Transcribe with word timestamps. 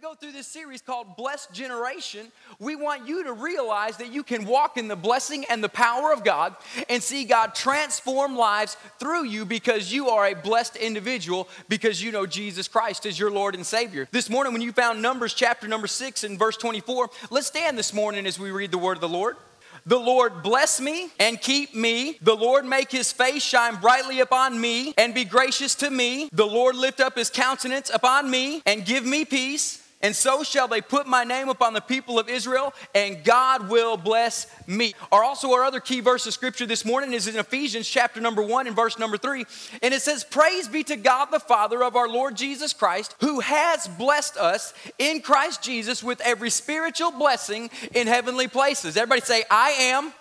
go 0.00 0.14
through 0.14 0.32
this 0.32 0.46
series 0.46 0.80
called 0.80 1.14
Blessed 1.14 1.52
Generation, 1.52 2.28
we 2.58 2.74
want 2.74 3.06
you 3.06 3.22
to 3.24 3.34
realize 3.34 3.98
that 3.98 4.10
you 4.10 4.22
can 4.22 4.46
walk 4.46 4.78
in 4.78 4.88
the 4.88 4.96
blessing 4.96 5.44
and 5.50 5.62
the 5.62 5.68
power 5.68 6.10
of 6.10 6.24
God 6.24 6.56
and 6.88 7.02
see 7.02 7.24
God 7.24 7.54
transform 7.54 8.34
lives 8.34 8.78
through 8.98 9.24
you 9.26 9.44
because 9.44 9.92
you 9.92 10.08
are 10.08 10.28
a 10.28 10.34
blessed 10.34 10.76
individual 10.76 11.48
because 11.68 12.02
you 12.02 12.12
know 12.12 12.24
Jesus 12.24 12.66
Christ 12.66 13.04
is 13.04 13.18
your 13.18 13.30
Lord 13.30 13.54
and 13.54 13.66
Savior. 13.66 14.08
This 14.10 14.30
morning, 14.30 14.54
when 14.54 14.62
you 14.62 14.72
found 14.72 15.02
Numbers 15.02 15.34
chapter 15.34 15.68
number 15.68 15.86
six 15.86 16.24
and 16.24 16.38
verse 16.38 16.56
24, 16.56 17.10
let's 17.28 17.48
stand 17.48 17.76
this 17.76 17.92
morning 17.92 18.24
as 18.26 18.38
we 18.38 18.50
read 18.52 18.70
the 18.70 18.78
word 18.78 18.96
of 18.96 19.02
the 19.02 19.08
Lord. 19.08 19.36
The 19.84 20.00
Lord 20.00 20.42
bless 20.42 20.80
me 20.80 21.08
and 21.18 21.38
keep 21.38 21.74
me. 21.74 22.16
The 22.22 22.36
Lord 22.36 22.64
make 22.64 22.90
his 22.90 23.12
face 23.12 23.42
shine 23.42 23.76
brightly 23.76 24.20
upon 24.20 24.58
me 24.58 24.94
and 24.96 25.14
be 25.14 25.24
gracious 25.24 25.74
to 25.76 25.90
me. 25.90 26.30
The 26.32 26.46
Lord 26.46 26.74
lift 26.74 27.00
up 27.00 27.18
his 27.18 27.28
countenance 27.28 27.90
upon 27.92 28.30
me 28.30 28.62
and 28.64 28.86
give 28.86 29.04
me 29.04 29.26
peace. 29.26 29.82
And 30.02 30.16
so 30.16 30.42
shall 30.42 30.66
they 30.66 30.80
put 30.80 31.06
my 31.06 31.24
name 31.24 31.50
upon 31.50 31.74
the 31.74 31.80
people 31.80 32.18
of 32.18 32.28
Israel, 32.28 32.72
and 32.94 33.22
God 33.22 33.68
will 33.68 33.98
bless 33.98 34.46
me. 34.66 34.94
Or 35.12 35.22
also, 35.22 35.52
our 35.52 35.62
other 35.62 35.80
key 35.80 36.00
verse 36.00 36.26
of 36.26 36.32
scripture 36.32 36.64
this 36.64 36.86
morning 36.86 37.12
is 37.12 37.28
in 37.28 37.36
Ephesians 37.36 37.86
chapter 37.86 38.18
number 38.18 38.40
one 38.42 38.66
and 38.66 38.74
verse 38.74 38.98
number 38.98 39.18
three. 39.18 39.44
And 39.82 39.92
it 39.92 40.00
says, 40.00 40.24
Praise 40.24 40.68
be 40.68 40.84
to 40.84 40.96
God 40.96 41.26
the 41.26 41.38
Father 41.38 41.84
of 41.84 41.96
our 41.96 42.08
Lord 42.08 42.34
Jesus 42.34 42.72
Christ, 42.72 43.14
who 43.20 43.40
has 43.40 43.88
blessed 43.88 44.38
us 44.38 44.72
in 44.98 45.20
Christ 45.20 45.62
Jesus 45.62 46.02
with 46.02 46.22
every 46.22 46.50
spiritual 46.50 47.10
blessing 47.10 47.68
in 47.94 48.06
heavenly 48.06 48.48
places. 48.48 48.96
Everybody 48.96 49.20
say, 49.20 49.44
I 49.50 49.70
am 49.70 50.14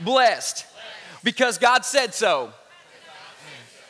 blessed 0.00 0.64
because 1.22 1.58
God 1.58 1.84
said 1.84 2.14
so. 2.14 2.52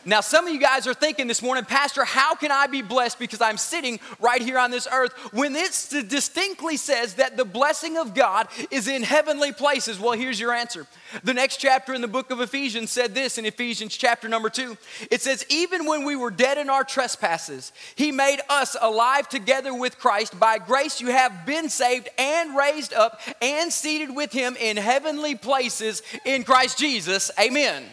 Now, 0.05 0.21
some 0.21 0.47
of 0.47 0.53
you 0.53 0.59
guys 0.59 0.87
are 0.89 0.95
thinking 0.95 1.29
this 1.29 1.43
morning, 1.43 1.65
Pastor, 1.65 2.05
how 2.05 2.35
can 2.35 2.51
I 2.51 2.67
be 2.67 2.83
blessed 2.83 3.21
because 3.21 3.41
I'm 3.41 3.57
sitting 3.57 4.01
right 4.19 4.43
here 4.43 4.59
on 4.59 4.73
this 4.73 4.89
earth 4.91 5.13
when 5.33 5.55
it 5.55 5.73
distinctly 6.09 6.77
says 6.77 7.15
that 7.15 7.37
the 7.37 7.45
blessing 7.45 7.97
of 7.97 8.13
God 8.15 8.49
is 8.73 8.89
in 8.89 9.05
heavenly 9.05 9.53
places? 9.53 10.01
Well, 10.01 10.13
here's 10.13 10.41
your 10.41 10.53
answer. 10.53 10.87
The 11.23 11.35
next 11.35 11.59
chapter 11.59 11.95
in 11.95 12.01
the 12.01 12.09
book 12.09 12.33
of 12.33 12.41
Ephesians 12.41 12.91
said 12.91 13.15
this 13.15 13.39
in 13.39 13.47
Ephesians 13.47 13.97
chapter 13.97 14.29
number 14.29 14.51
two. 14.51 14.77
It 15.11 15.23
says, 15.23 15.47
Even 15.49 15.87
when 15.87 16.05
we 16.05 16.17
were 16.17 16.31
dead 16.31 16.59
in 16.59 16.69
our 16.69 16.85
trespasses, 16.85 17.73
He 17.95 18.11
made 18.11 18.41
us 18.49 18.77
alive 18.81 19.29
together 19.29 19.73
with 19.73 19.99
Christ. 19.99 20.39
By 20.39 20.59
grace 20.59 21.01
you 21.01 21.09
have 21.09 21.47
been 21.47 21.69
saved 21.69 22.09
and 22.19 22.57
raised 22.57 22.93
up 22.93 23.21
and 23.41 23.73
seated 23.73 24.15
with 24.15 24.33
Him 24.33 24.57
in 24.59 24.77
heavenly 24.77 25.37
places 25.37 26.03
in 26.25 26.43
Christ 26.43 26.77
Jesus. 26.79 27.31
Amen. 27.39 27.85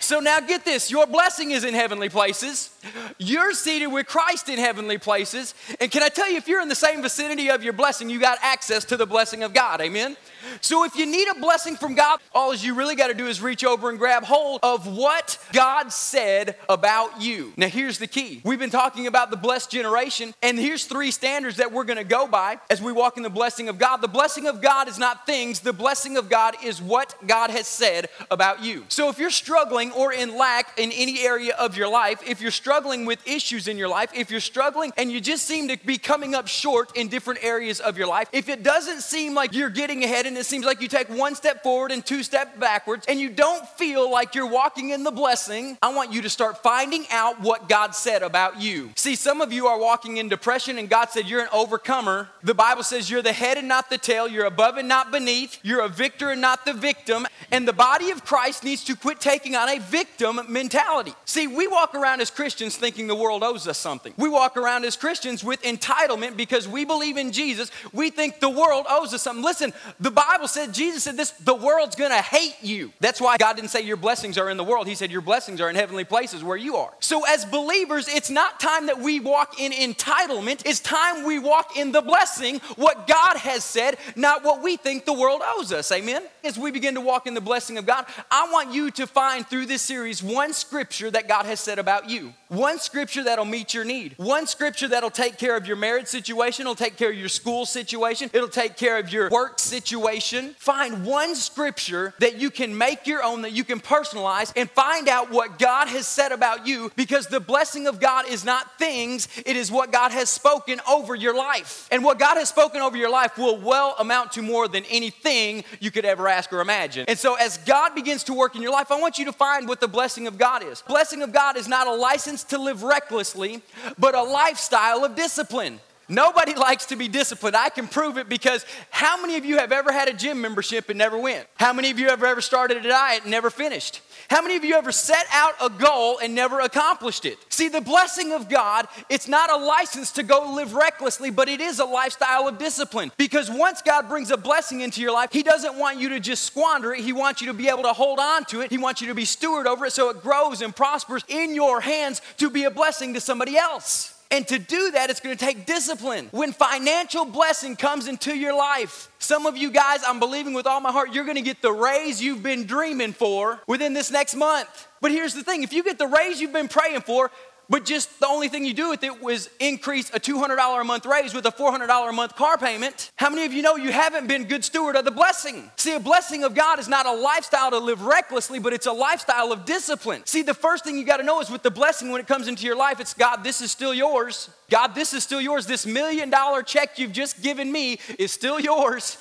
So 0.00 0.20
now 0.20 0.40
get 0.40 0.64
this 0.64 0.90
your 0.90 1.06
blessing 1.06 1.50
is 1.50 1.64
in 1.64 1.74
heavenly 1.74 2.08
places. 2.08 2.70
You're 3.18 3.52
seated 3.52 3.88
with 3.88 4.06
Christ 4.06 4.48
in 4.48 4.58
heavenly 4.58 4.98
places. 4.98 5.54
And 5.80 5.90
can 5.90 6.02
I 6.02 6.08
tell 6.08 6.30
you, 6.30 6.36
if 6.36 6.48
you're 6.48 6.62
in 6.62 6.68
the 6.68 6.74
same 6.74 7.02
vicinity 7.02 7.50
of 7.50 7.62
your 7.62 7.72
blessing, 7.72 8.08
you 8.10 8.20
got 8.20 8.38
access 8.42 8.84
to 8.86 8.96
the 8.96 9.06
blessing 9.06 9.42
of 9.42 9.52
God. 9.52 9.80
Amen? 9.80 10.16
So 10.60 10.84
if 10.84 10.96
you 10.96 11.06
need 11.06 11.28
a 11.28 11.34
blessing 11.34 11.76
from 11.76 11.94
God, 11.94 12.20
all 12.34 12.54
you 12.54 12.74
really 12.74 12.94
got 12.94 13.08
to 13.08 13.14
do 13.14 13.26
is 13.26 13.40
reach 13.40 13.64
over 13.64 13.90
and 13.90 13.98
grab 13.98 14.24
hold 14.24 14.60
of 14.62 14.86
what 14.86 15.38
God 15.52 15.92
said 15.92 16.56
about 16.68 17.20
you. 17.20 17.52
Now, 17.56 17.68
here's 17.68 17.98
the 17.98 18.06
key. 18.06 18.40
We've 18.44 18.58
been 18.58 18.70
talking 18.70 19.06
about 19.06 19.30
the 19.30 19.36
blessed 19.36 19.70
generation, 19.70 20.34
and 20.42 20.58
here's 20.58 20.84
three 20.84 21.10
standards 21.10 21.56
that 21.56 21.72
we're 21.72 21.84
going 21.84 21.98
to 21.98 22.04
go 22.04 22.26
by 22.26 22.58
as 22.70 22.80
we 22.80 22.92
walk 22.92 23.16
in 23.16 23.22
the 23.22 23.30
blessing 23.30 23.68
of 23.68 23.78
God. 23.78 23.98
The 23.98 24.08
blessing 24.08 24.46
of 24.46 24.60
God 24.60 24.88
is 24.88 24.98
not 24.98 25.26
things, 25.26 25.60
the 25.60 25.72
blessing 25.72 26.16
of 26.16 26.28
God 26.28 26.56
is 26.62 26.80
what 26.80 27.14
God 27.26 27.50
has 27.50 27.66
said 27.66 28.08
about 28.30 28.62
you. 28.62 28.84
So 28.88 29.08
if 29.08 29.18
you're 29.18 29.30
struggling 29.30 29.92
or 29.92 30.12
in 30.12 30.36
lack 30.36 30.78
in 30.78 30.92
any 30.92 31.20
area 31.20 31.54
of 31.58 31.76
your 31.76 31.88
life, 31.88 32.20
if 32.26 32.40
you're 32.40 32.50
struggling 32.50 33.06
with 33.06 33.26
issues 33.26 33.68
in 33.68 33.76
your 33.76 33.88
life, 33.88 34.10
if 34.14 34.30
you're 34.30 34.40
struggling 34.40 34.92
and 34.96 35.10
you 35.10 35.20
just 35.20 35.46
seem 35.46 35.68
to 35.68 35.76
be 35.84 35.98
coming 35.98 36.34
up 36.34 36.48
short 36.48 36.96
in 36.96 37.08
different 37.08 37.42
areas 37.42 37.80
of 37.80 37.98
your 37.98 38.06
life, 38.06 38.28
if 38.32 38.48
it 38.48 38.62
doesn't 38.62 39.00
seem 39.00 39.34
like 39.34 39.54
you're 39.54 39.70
getting 39.70 40.04
ahead 40.04 40.26
and 40.28 40.38
it 40.38 40.46
seems 40.46 40.64
like 40.64 40.80
you 40.80 40.88
take 40.88 41.08
one 41.08 41.34
step 41.34 41.62
forward 41.62 41.90
and 41.90 42.04
two 42.04 42.22
steps 42.22 42.56
backwards, 42.58 43.06
and 43.08 43.18
you 43.18 43.30
don't 43.30 43.66
feel 43.70 44.10
like 44.10 44.34
you're 44.34 44.46
walking 44.46 44.90
in 44.90 45.02
the 45.02 45.10
blessing, 45.10 45.76
I 45.82 45.92
want 45.92 46.12
you 46.12 46.22
to 46.22 46.30
start 46.30 46.62
finding 46.62 47.04
out 47.10 47.40
what 47.40 47.68
God 47.68 47.94
said 47.94 48.22
about 48.22 48.60
you. 48.60 48.90
See, 48.94 49.16
some 49.16 49.40
of 49.40 49.52
you 49.52 49.66
are 49.66 49.78
walking 49.78 50.18
in 50.18 50.28
depression, 50.28 50.78
and 50.78 50.88
God 50.88 51.10
said 51.10 51.28
you're 51.28 51.42
an 51.42 51.48
overcomer. 51.52 52.28
The 52.42 52.54
Bible 52.54 52.82
says 52.82 53.10
you're 53.10 53.22
the 53.22 53.32
head 53.32 53.58
and 53.58 53.66
not 53.66 53.90
the 53.90 53.98
tail, 53.98 54.28
you're 54.28 54.44
above 54.46 54.76
and 54.76 54.86
not 54.88 55.10
beneath, 55.10 55.58
you're 55.62 55.80
a 55.80 55.88
victor 55.88 56.30
and 56.30 56.40
not 56.40 56.64
the 56.64 56.72
victim. 56.72 57.26
And 57.50 57.66
the 57.66 57.72
body 57.72 58.10
of 58.10 58.24
Christ 58.24 58.62
needs 58.62 58.84
to 58.84 58.94
quit 58.94 59.20
taking 59.20 59.56
on 59.56 59.68
a 59.68 59.78
victim 59.78 60.40
mentality. 60.48 61.14
See, 61.24 61.46
we 61.46 61.66
walk 61.66 61.94
around 61.94 62.20
as 62.20 62.30
Christians 62.30 62.76
thinking 62.76 63.06
the 63.06 63.14
world 63.14 63.42
owes 63.42 63.66
us 63.66 63.78
something. 63.78 64.12
We 64.18 64.28
walk 64.28 64.58
around 64.58 64.84
as 64.84 64.96
Christians 64.96 65.42
with 65.42 65.62
entitlement 65.62 66.36
because 66.36 66.68
we 66.68 66.84
believe 66.84 67.16
in 67.16 67.32
Jesus. 67.32 67.70
We 67.92 68.10
think 68.10 68.40
the 68.40 68.50
world 68.50 68.84
owes 68.88 69.14
us 69.14 69.22
something. 69.22 69.42
Listen, 69.42 69.72
the 69.98 70.10
Bible 70.18 70.48
said, 70.48 70.74
Jesus 70.74 71.04
said 71.04 71.16
this, 71.16 71.30
the 71.30 71.54
world's 71.54 71.94
gonna 71.94 72.20
hate 72.20 72.56
you. 72.60 72.90
That's 72.98 73.20
why 73.20 73.36
God 73.36 73.54
didn't 73.54 73.70
say 73.70 73.82
your 73.82 73.96
blessings 73.96 74.36
are 74.36 74.50
in 74.50 74.56
the 74.56 74.64
world. 74.64 74.88
He 74.88 74.96
said 74.96 75.12
your 75.12 75.20
blessings 75.20 75.60
are 75.60 75.70
in 75.70 75.76
heavenly 75.76 76.02
places 76.02 76.42
where 76.42 76.56
you 76.56 76.74
are. 76.74 76.92
So, 76.98 77.24
as 77.24 77.44
believers, 77.44 78.08
it's 78.08 78.28
not 78.28 78.58
time 78.58 78.86
that 78.86 78.98
we 78.98 79.20
walk 79.20 79.60
in 79.60 79.70
entitlement, 79.70 80.62
it's 80.66 80.80
time 80.80 81.24
we 81.24 81.38
walk 81.38 81.76
in 81.76 81.92
the 81.92 82.02
blessing, 82.02 82.58
what 82.74 83.06
God 83.06 83.36
has 83.36 83.62
said, 83.62 83.96
not 84.16 84.42
what 84.42 84.60
we 84.60 84.76
think 84.76 85.04
the 85.04 85.12
world 85.12 85.40
owes 85.44 85.72
us. 85.72 85.92
Amen? 85.92 86.24
As 86.42 86.58
we 86.58 86.72
begin 86.72 86.96
to 86.96 87.00
walk 87.00 87.28
in 87.28 87.34
the 87.34 87.40
blessing 87.40 87.78
of 87.78 87.86
God, 87.86 88.04
I 88.28 88.50
want 88.50 88.74
you 88.74 88.90
to 88.90 89.06
find 89.06 89.46
through 89.46 89.66
this 89.66 89.82
series 89.82 90.20
one 90.20 90.52
scripture 90.52 91.12
that 91.12 91.28
God 91.28 91.46
has 91.46 91.60
said 91.60 91.78
about 91.78 92.10
you. 92.10 92.34
One 92.48 92.80
scripture 92.80 93.22
that'll 93.22 93.44
meet 93.44 93.72
your 93.72 93.84
need. 93.84 94.14
One 94.16 94.48
scripture 94.48 94.88
that'll 94.88 95.10
take 95.10 95.38
care 95.38 95.56
of 95.56 95.68
your 95.68 95.76
marriage 95.76 96.08
situation, 96.08 96.62
it'll 96.62 96.74
take 96.74 96.96
care 96.96 97.10
of 97.10 97.16
your 97.16 97.28
school 97.28 97.66
situation, 97.66 98.30
it'll 98.32 98.48
take 98.48 98.76
care 98.76 98.98
of 98.98 99.12
your 99.12 99.30
work 99.30 99.60
situation 99.60 100.07
situation, 100.08 100.54
find 100.58 101.04
one 101.04 101.34
scripture 101.34 102.14
that 102.18 102.38
you 102.38 102.50
can 102.50 102.76
make 102.76 103.06
your 103.06 103.22
own, 103.22 103.42
that 103.42 103.52
you 103.52 103.64
can 103.64 103.78
personalize, 103.80 104.52
and 104.56 104.70
find 104.70 105.08
out 105.08 105.30
what 105.30 105.58
God 105.58 105.88
has 105.88 106.06
said 106.06 106.32
about 106.32 106.66
you 106.66 106.90
because 106.96 107.26
the 107.26 107.40
blessing 107.40 107.86
of 107.86 108.00
God 108.00 108.26
is 108.28 108.44
not 108.44 108.78
things, 108.78 109.28
it 109.44 109.56
is 109.56 109.70
what 109.70 109.92
God 109.92 110.10
has 110.10 110.28
spoken 110.28 110.80
over 110.88 111.14
your 111.14 111.36
life. 111.36 111.88
And 111.90 112.04
what 112.04 112.18
God 112.18 112.36
has 112.36 112.48
spoken 112.48 112.80
over 112.80 112.96
your 112.96 113.10
life 113.10 113.36
will 113.36 113.58
well 113.58 113.96
amount 113.98 114.32
to 114.32 114.42
more 114.42 114.66
than 114.66 114.84
anything 114.86 115.64
you 115.80 115.90
could 115.90 116.04
ever 116.04 116.26
ask 116.26 116.52
or 116.52 116.60
imagine. 116.60 117.04
And 117.08 117.18
so, 117.18 117.34
as 117.34 117.58
God 117.58 117.94
begins 117.94 118.24
to 118.24 118.34
work 118.34 118.56
in 118.56 118.62
your 118.62 118.72
life, 118.72 118.90
I 118.90 119.00
want 119.00 119.18
you 119.18 119.26
to 119.26 119.32
find 119.32 119.68
what 119.68 119.80
the 119.80 119.88
blessing 119.88 120.26
of 120.26 120.38
God 120.38 120.62
is. 120.62 120.82
Blessing 120.82 121.22
of 121.22 121.32
God 121.32 121.56
is 121.56 121.68
not 121.68 121.86
a 121.86 121.94
license 121.94 122.44
to 122.44 122.58
live 122.58 122.82
recklessly, 122.82 123.62
but 123.98 124.14
a 124.14 124.22
lifestyle 124.22 125.04
of 125.04 125.14
discipline. 125.14 125.80
Nobody 126.08 126.54
likes 126.54 126.86
to 126.86 126.96
be 126.96 127.06
disciplined. 127.06 127.54
I 127.54 127.68
can 127.68 127.86
prove 127.86 128.16
it 128.16 128.30
because 128.30 128.64
how 128.90 129.20
many 129.20 129.36
of 129.36 129.44
you 129.44 129.58
have 129.58 129.72
ever 129.72 129.92
had 129.92 130.08
a 130.08 130.14
gym 130.14 130.40
membership 130.40 130.88
and 130.88 130.98
never 130.98 131.18
went? 131.18 131.46
How 131.56 131.74
many 131.74 131.90
of 131.90 131.98
you 131.98 132.08
have 132.08 132.22
ever 132.22 132.40
started 132.40 132.78
a 132.78 132.88
diet 132.88 133.22
and 133.22 133.30
never 133.30 133.50
finished? 133.50 134.00
How 134.30 134.40
many 134.40 134.56
of 134.56 134.64
you 134.64 134.74
ever 134.74 134.90
set 134.90 135.26
out 135.32 135.54
a 135.60 135.68
goal 135.68 136.18
and 136.18 136.34
never 136.34 136.60
accomplished 136.60 137.26
it? 137.26 137.38
See, 137.50 137.68
the 137.68 137.82
blessing 137.82 138.32
of 138.32 138.48
God, 138.48 138.88
it's 139.10 139.28
not 139.28 139.52
a 139.52 139.56
license 139.56 140.10
to 140.12 140.22
go 140.22 140.52
live 140.54 140.74
recklessly, 140.74 141.30
but 141.30 141.48
it 141.48 141.60
is 141.60 141.78
a 141.78 141.84
lifestyle 141.84 142.48
of 142.48 142.58
discipline. 142.58 143.12
Because 143.18 143.50
once 143.50 143.82
God 143.82 144.08
brings 144.08 144.30
a 144.30 144.36
blessing 144.38 144.80
into 144.80 145.02
your 145.02 145.12
life, 145.12 145.30
He 145.32 145.42
doesn't 145.42 145.78
want 145.78 145.98
you 145.98 146.08
to 146.10 146.20
just 146.20 146.44
squander 146.44 146.94
it. 146.94 147.00
He 147.00 147.12
wants 147.12 147.42
you 147.42 147.48
to 147.48 147.54
be 147.54 147.68
able 147.68 147.82
to 147.82 147.92
hold 147.92 148.18
on 148.18 148.46
to 148.46 148.62
it. 148.62 148.70
He 148.70 148.78
wants 148.78 149.02
you 149.02 149.08
to 149.08 149.14
be 149.14 149.26
steward 149.26 149.66
over 149.66 149.86
it 149.86 149.92
so 149.92 150.08
it 150.08 150.22
grows 150.22 150.62
and 150.62 150.74
prospers 150.74 151.22
in 151.28 151.54
your 151.54 151.82
hands 151.82 152.22
to 152.38 152.48
be 152.48 152.64
a 152.64 152.70
blessing 152.70 153.12
to 153.14 153.20
somebody 153.20 153.58
else. 153.58 154.17
And 154.30 154.46
to 154.48 154.58
do 154.58 154.90
that, 154.90 155.08
it's 155.08 155.20
gonna 155.20 155.36
take 155.36 155.64
discipline. 155.64 156.28
When 156.32 156.52
financial 156.52 157.24
blessing 157.24 157.76
comes 157.76 158.08
into 158.08 158.36
your 158.36 158.54
life, 158.54 159.10
some 159.18 159.46
of 159.46 159.56
you 159.56 159.70
guys, 159.70 160.00
I'm 160.06 160.20
believing 160.20 160.52
with 160.52 160.66
all 160.66 160.80
my 160.80 160.92
heart, 160.92 161.14
you're 161.14 161.24
gonna 161.24 161.40
get 161.40 161.62
the 161.62 161.72
raise 161.72 162.22
you've 162.22 162.42
been 162.42 162.66
dreaming 162.66 163.14
for 163.14 163.60
within 163.66 163.94
this 163.94 164.10
next 164.10 164.34
month. 164.34 164.86
But 165.00 165.12
here's 165.12 165.32
the 165.32 165.42
thing 165.42 165.62
if 165.62 165.72
you 165.72 165.82
get 165.82 165.98
the 165.98 166.06
raise 166.06 166.40
you've 166.40 166.52
been 166.52 166.68
praying 166.68 167.02
for, 167.02 167.30
but 167.70 167.84
just 167.84 168.18
the 168.20 168.26
only 168.26 168.48
thing 168.48 168.64
you 168.64 168.72
do 168.72 168.88
with 168.88 169.04
it 169.04 169.22
was 169.22 169.50
increase 169.60 170.08
a 170.10 170.20
$200 170.20 170.80
a 170.80 170.84
month 170.84 171.04
raise 171.04 171.34
with 171.34 171.44
a 171.44 171.50
$400 171.50 172.08
a 172.08 172.12
month 172.12 172.34
car 172.34 172.56
payment. 172.56 173.10
How 173.16 173.28
many 173.28 173.44
of 173.44 173.52
you 173.52 173.62
know 173.62 173.76
you 173.76 173.92
haven't 173.92 174.26
been 174.26 174.44
good 174.44 174.64
steward 174.64 174.96
of 174.96 175.04
the 175.04 175.10
blessing? 175.10 175.70
See, 175.76 175.94
a 175.94 176.00
blessing 176.00 176.44
of 176.44 176.54
God 176.54 176.78
is 176.78 176.88
not 176.88 177.04
a 177.06 177.12
lifestyle 177.12 177.70
to 177.70 177.78
live 177.78 178.02
recklessly, 178.02 178.58
but 178.58 178.72
it's 178.72 178.86
a 178.86 178.92
lifestyle 178.92 179.52
of 179.52 179.66
discipline. 179.66 180.22
See, 180.24 180.42
the 180.42 180.54
first 180.54 180.84
thing 180.84 180.96
you 180.96 181.04
got 181.04 181.18
to 181.18 181.22
know 181.22 181.40
is 181.40 181.50
with 181.50 181.62
the 181.62 181.70
blessing 181.70 182.10
when 182.10 182.20
it 182.20 182.26
comes 182.26 182.48
into 182.48 182.64
your 182.64 182.76
life, 182.76 183.00
it's 183.00 183.12
God, 183.12 183.44
this 183.44 183.60
is 183.60 183.70
still 183.70 183.92
yours. 183.92 184.48
God, 184.70 184.94
this 184.94 185.12
is 185.12 185.22
still 185.22 185.40
yours. 185.40 185.66
This 185.66 185.84
million 185.84 186.30
dollar 186.30 186.62
check 186.62 186.98
you've 186.98 187.12
just 187.12 187.42
given 187.42 187.70
me 187.70 187.98
is 188.18 188.32
still 188.32 188.58
yours. 188.60 189.18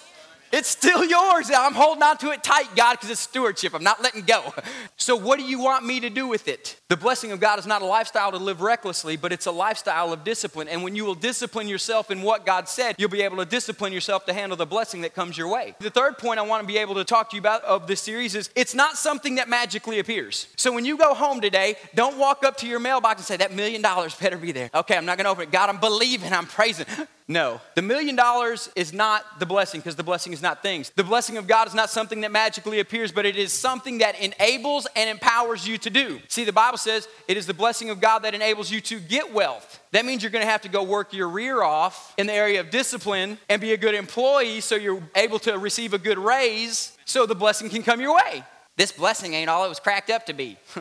It's 0.51 0.69
still 0.69 1.03
yours. 1.03 1.51
I'm 1.55 1.73
holding 1.73 2.03
on 2.03 2.17
to 2.17 2.31
it 2.31 2.43
tight, 2.43 2.75
God, 2.75 2.93
because 2.93 3.09
it's 3.09 3.19
stewardship. 3.19 3.73
I'm 3.73 3.83
not 3.83 4.01
letting 4.01 4.21
go. 4.21 4.53
So, 4.99 5.15
what 5.15 5.39
do 5.39 5.45
you 5.45 5.59
want 5.59 5.85
me 5.85 5.99
to 6.01 6.09
do 6.09 6.27
with 6.27 6.47
it? 6.47 6.79
The 6.89 6.97
blessing 6.97 7.31
of 7.31 7.39
God 7.39 7.59
is 7.59 7.67
not 7.67 7.81
a 7.81 7.85
lifestyle 7.85 8.31
to 8.31 8.37
live 8.37 8.61
recklessly, 8.61 9.15
but 9.15 9.31
it's 9.31 9.45
a 9.45 9.51
lifestyle 9.51 10.11
of 10.11 10.23
discipline. 10.23 10.67
And 10.67 10.83
when 10.83 10.95
you 10.95 11.05
will 11.05 11.15
discipline 11.15 11.67
yourself 11.67 12.11
in 12.11 12.21
what 12.23 12.45
God 12.45 12.67
said, 12.67 12.95
you'll 12.97 13.09
be 13.09 13.21
able 13.21 13.37
to 13.37 13.45
discipline 13.45 13.93
yourself 13.93 14.25
to 14.25 14.33
handle 14.33 14.57
the 14.57 14.65
blessing 14.65 15.01
that 15.01 15.13
comes 15.13 15.37
your 15.37 15.47
way. 15.47 15.75
The 15.79 15.89
third 15.89 16.17
point 16.17 16.39
I 16.39 16.43
want 16.43 16.63
to 16.63 16.67
be 16.67 16.77
able 16.77 16.95
to 16.95 17.05
talk 17.05 17.29
to 17.29 17.35
you 17.35 17.39
about 17.39 17.63
of 17.63 17.87
this 17.87 18.01
series 18.01 18.35
is 18.35 18.49
it's 18.55 18.73
not 18.73 18.97
something 18.97 19.35
that 19.35 19.47
magically 19.47 19.99
appears. 19.99 20.47
So, 20.55 20.73
when 20.73 20.83
you 20.83 20.97
go 20.97 21.13
home 21.13 21.41
today, 21.41 21.75
don't 21.95 22.17
walk 22.17 22.43
up 22.43 22.57
to 22.57 22.67
your 22.67 22.79
mailbox 22.79 23.19
and 23.19 23.25
say, 23.25 23.37
That 23.37 23.53
million 23.53 23.81
dollars 23.81 24.15
better 24.15 24.37
be 24.37 24.51
there. 24.51 24.69
Okay, 24.73 24.97
I'm 24.97 25.05
not 25.05 25.17
going 25.17 25.25
to 25.25 25.31
open 25.31 25.43
it. 25.43 25.51
God, 25.51 25.69
I'm 25.69 25.79
believing, 25.79 26.33
I'm 26.33 26.47
praising. 26.47 26.85
No. 27.29 27.59
The 27.75 27.81
million 27.81 28.15
dollars 28.15 28.69
is 28.75 28.93
not 28.93 29.39
the 29.39 29.45
blessing 29.45 29.81
because 29.81 29.97
the 29.97 30.03
blessing 30.03 30.31
is 30.31 30.41
not 30.41 30.63
things. 30.63 30.91
The 30.95 31.03
blessing 31.03 31.37
of 31.37 31.45
God 31.45 31.67
is 31.67 31.73
not 31.73 31.89
something 31.89 32.21
that 32.21 32.31
magically 32.31 32.79
appears, 32.79 33.11
but 33.11 33.25
it 33.25 33.35
is 33.35 33.51
something 33.51 33.97
that 33.97 34.17
enables 34.17 34.87
and 34.95 35.09
empowers 35.09 35.67
you 35.67 35.77
to 35.79 35.89
do. 35.89 36.21
See, 36.29 36.45
the 36.45 36.53
Bible 36.53 36.77
says 36.77 37.05
it 37.27 37.35
is 37.35 37.45
the 37.45 37.53
blessing 37.53 37.89
of 37.89 37.99
God 37.99 38.19
that 38.19 38.33
enables 38.33 38.71
you 38.71 38.79
to 38.81 38.99
get 39.01 39.33
wealth. 39.33 39.81
That 39.91 40.05
means 40.05 40.23
you're 40.23 40.31
going 40.31 40.45
to 40.45 40.49
have 40.49 40.61
to 40.61 40.69
go 40.69 40.83
work 40.83 41.13
your 41.13 41.27
rear 41.27 41.61
off 41.61 42.13
in 42.17 42.27
the 42.27 42.33
area 42.33 42.61
of 42.61 42.69
discipline 42.69 43.37
and 43.49 43.59
be 43.59 43.73
a 43.73 43.77
good 43.77 43.95
employee 43.95 44.61
so 44.61 44.75
you're 44.75 45.03
able 45.13 45.39
to 45.39 45.57
receive 45.57 45.93
a 45.93 45.97
good 45.97 46.17
raise 46.17 46.97
so 47.03 47.25
the 47.25 47.35
blessing 47.35 47.69
can 47.69 47.83
come 47.83 47.99
your 47.99 48.15
way. 48.15 48.43
This 48.77 48.93
blessing 48.93 49.33
ain't 49.33 49.49
all 49.49 49.65
it 49.65 49.69
was 49.69 49.81
cracked 49.81 50.09
up 50.09 50.27
to 50.27 50.33
be. 50.33 50.57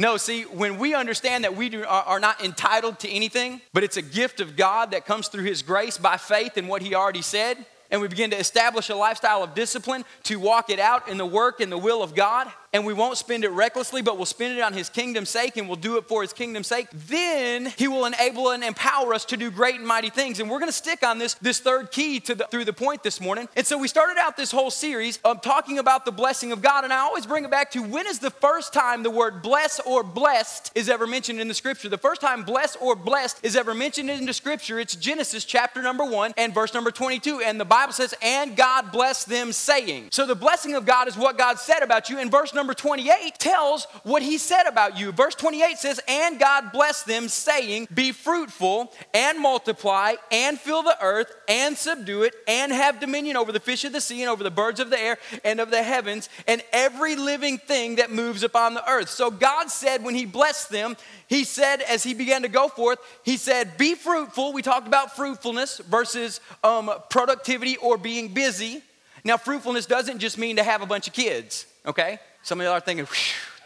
No, 0.00 0.16
see, 0.16 0.42
when 0.44 0.78
we 0.78 0.94
understand 0.94 1.42
that 1.42 1.56
we 1.56 1.68
do, 1.68 1.82
are, 1.82 2.04
are 2.04 2.20
not 2.20 2.42
entitled 2.44 3.00
to 3.00 3.08
anything, 3.08 3.60
but 3.72 3.82
it's 3.82 3.96
a 3.96 4.02
gift 4.02 4.40
of 4.40 4.56
God 4.56 4.92
that 4.92 5.06
comes 5.06 5.26
through 5.26 5.42
His 5.44 5.62
grace 5.62 5.98
by 5.98 6.16
faith 6.16 6.56
in 6.56 6.68
what 6.68 6.82
He 6.82 6.94
already 6.94 7.22
said, 7.22 7.58
and 7.90 8.00
we 8.00 8.06
begin 8.06 8.30
to 8.30 8.38
establish 8.38 8.90
a 8.90 8.94
lifestyle 8.94 9.42
of 9.42 9.54
discipline 9.54 10.04
to 10.24 10.36
walk 10.36 10.70
it 10.70 10.78
out 10.78 11.08
in 11.08 11.16
the 11.16 11.26
work 11.26 11.60
and 11.60 11.72
the 11.72 11.78
will 11.78 12.02
of 12.02 12.14
God, 12.14 12.48
and 12.72 12.84
we 12.84 12.92
won't 12.92 13.16
spend 13.16 13.44
it 13.44 13.50
recklessly, 13.50 14.02
but 14.02 14.16
we'll 14.16 14.26
spend 14.26 14.58
it 14.58 14.62
on 14.62 14.72
His 14.72 14.88
kingdom's 14.88 15.30
sake 15.30 15.56
and 15.56 15.66
we'll 15.68 15.76
do 15.76 15.96
it 15.96 16.06
for 16.06 16.22
His 16.22 16.32
kingdom's 16.32 16.66
sake, 16.66 16.88
then 16.92 17.66
He 17.76 17.88
will 17.88 18.04
enable 18.04 18.50
and 18.50 18.62
empower 18.62 19.14
us 19.14 19.24
to 19.26 19.36
do 19.36 19.50
great 19.50 19.76
and 19.76 19.86
mighty 19.86 20.10
things. 20.10 20.40
And 20.40 20.50
we're 20.50 20.60
gonna 20.60 20.72
stick 20.72 21.02
on 21.02 21.18
this, 21.18 21.34
this 21.34 21.60
third 21.60 21.90
key 21.90 22.20
to 22.20 22.34
the, 22.34 22.44
through 22.44 22.64
the 22.64 22.72
point 22.72 23.02
this 23.02 23.20
morning. 23.20 23.48
And 23.56 23.66
so 23.66 23.78
we 23.78 23.88
started 23.88 24.18
out 24.18 24.36
this 24.36 24.50
whole 24.50 24.70
series 24.70 25.18
of 25.24 25.42
talking 25.42 25.78
about 25.78 26.04
the 26.04 26.12
blessing 26.12 26.52
of 26.52 26.62
God, 26.62 26.84
and 26.84 26.92
I 26.92 26.98
always 26.98 27.26
bring 27.26 27.44
it 27.44 27.50
back 27.50 27.70
to 27.72 27.82
when 27.82 28.06
is 28.06 28.18
the 28.18 28.30
first 28.30 28.72
time 28.72 29.02
the 29.02 29.10
word 29.10 29.42
bless 29.42 29.80
or 29.80 30.02
blessed 30.02 30.72
is 30.74 30.88
ever 30.88 31.06
mentioned 31.06 31.40
in 31.40 31.48
the 31.48 31.54
scripture? 31.54 31.88
The 31.88 31.98
first 31.98 32.20
time 32.20 32.42
bless 32.42 32.76
or 32.76 32.94
blessed 32.94 33.40
is 33.42 33.56
ever 33.56 33.74
mentioned 33.74 34.10
in 34.10 34.26
the 34.26 34.32
scripture, 34.32 34.78
it's 34.78 34.94
Genesis 34.94 35.44
chapter 35.44 35.82
number 35.82 36.04
one 36.04 36.34
and 36.36 36.54
verse 36.54 36.74
number 36.74 36.90
22. 36.90 37.40
And 37.40 37.60
the 37.60 37.64
Bible 37.64 37.92
says, 37.92 38.14
and 38.22 38.56
God 38.56 38.92
blessed 38.92 39.28
them, 39.28 39.52
saying. 39.52 40.08
So 40.12 40.26
the 40.26 40.34
blessing 40.34 40.74
of 40.74 40.84
God 40.86 41.08
is 41.08 41.16
what 41.16 41.38
God 41.38 41.58
said 41.58 41.82
about 41.82 42.10
you. 42.10 42.18
And 42.18 42.30
verse 42.30 42.54
number 42.58 42.74
28 42.74 43.38
tells 43.38 43.84
what 44.02 44.20
he 44.20 44.36
said 44.36 44.64
about 44.64 44.98
you. 44.98 45.12
Verse 45.12 45.34
28 45.36 45.78
says, 45.78 46.00
And 46.08 46.38
God 46.38 46.72
blessed 46.72 47.06
them, 47.06 47.28
saying, 47.28 47.88
Be 47.94 48.12
fruitful 48.12 48.92
and 49.14 49.38
multiply 49.38 50.14
and 50.32 50.58
fill 50.58 50.82
the 50.82 50.96
earth 51.00 51.32
and 51.48 51.78
subdue 51.78 52.24
it 52.24 52.34
and 52.48 52.72
have 52.72 53.00
dominion 53.00 53.36
over 53.36 53.52
the 53.52 53.60
fish 53.60 53.84
of 53.84 53.92
the 53.92 54.00
sea 54.00 54.22
and 54.22 54.28
over 54.28 54.42
the 54.42 54.50
birds 54.50 54.80
of 54.80 54.90
the 54.90 55.00
air 55.00 55.18
and 55.44 55.60
of 55.60 55.70
the 55.70 55.82
heavens 55.82 56.28
and 56.46 56.62
every 56.72 57.14
living 57.14 57.58
thing 57.58 57.96
that 57.96 58.10
moves 58.10 58.42
upon 58.42 58.74
the 58.74 58.90
earth. 58.90 59.08
So 59.08 59.30
God 59.30 59.70
said 59.70 60.02
when 60.02 60.16
he 60.16 60.26
blessed 60.26 60.70
them, 60.70 60.96
he 61.28 61.44
said 61.44 61.80
as 61.82 62.02
he 62.02 62.12
began 62.12 62.42
to 62.42 62.48
go 62.48 62.68
forth, 62.68 62.98
he 63.22 63.36
said, 63.36 63.78
Be 63.78 63.94
fruitful. 63.94 64.52
We 64.52 64.62
talked 64.62 64.88
about 64.88 65.14
fruitfulness 65.14 65.78
versus 65.78 66.40
um, 66.64 66.90
productivity 67.08 67.76
or 67.76 67.96
being 67.96 68.34
busy. 68.34 68.82
Now, 69.24 69.36
fruitfulness 69.36 69.86
doesn't 69.86 70.18
just 70.18 70.38
mean 70.38 70.56
to 70.56 70.62
have 70.62 70.82
a 70.82 70.86
bunch 70.86 71.06
of 71.06 71.14
kids, 71.14 71.66
okay? 71.86 72.18
Some 72.42 72.60
of 72.60 72.64
y'all 72.64 72.74
are 72.74 72.80
thinking, 72.80 73.06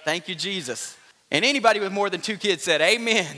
thank 0.04 0.28
you, 0.28 0.34
Jesus. 0.34 0.96
And 1.30 1.44
anybody 1.44 1.80
with 1.80 1.92
more 1.92 2.10
than 2.10 2.20
two 2.20 2.36
kids 2.36 2.62
said, 2.62 2.80
Amen. 2.80 3.36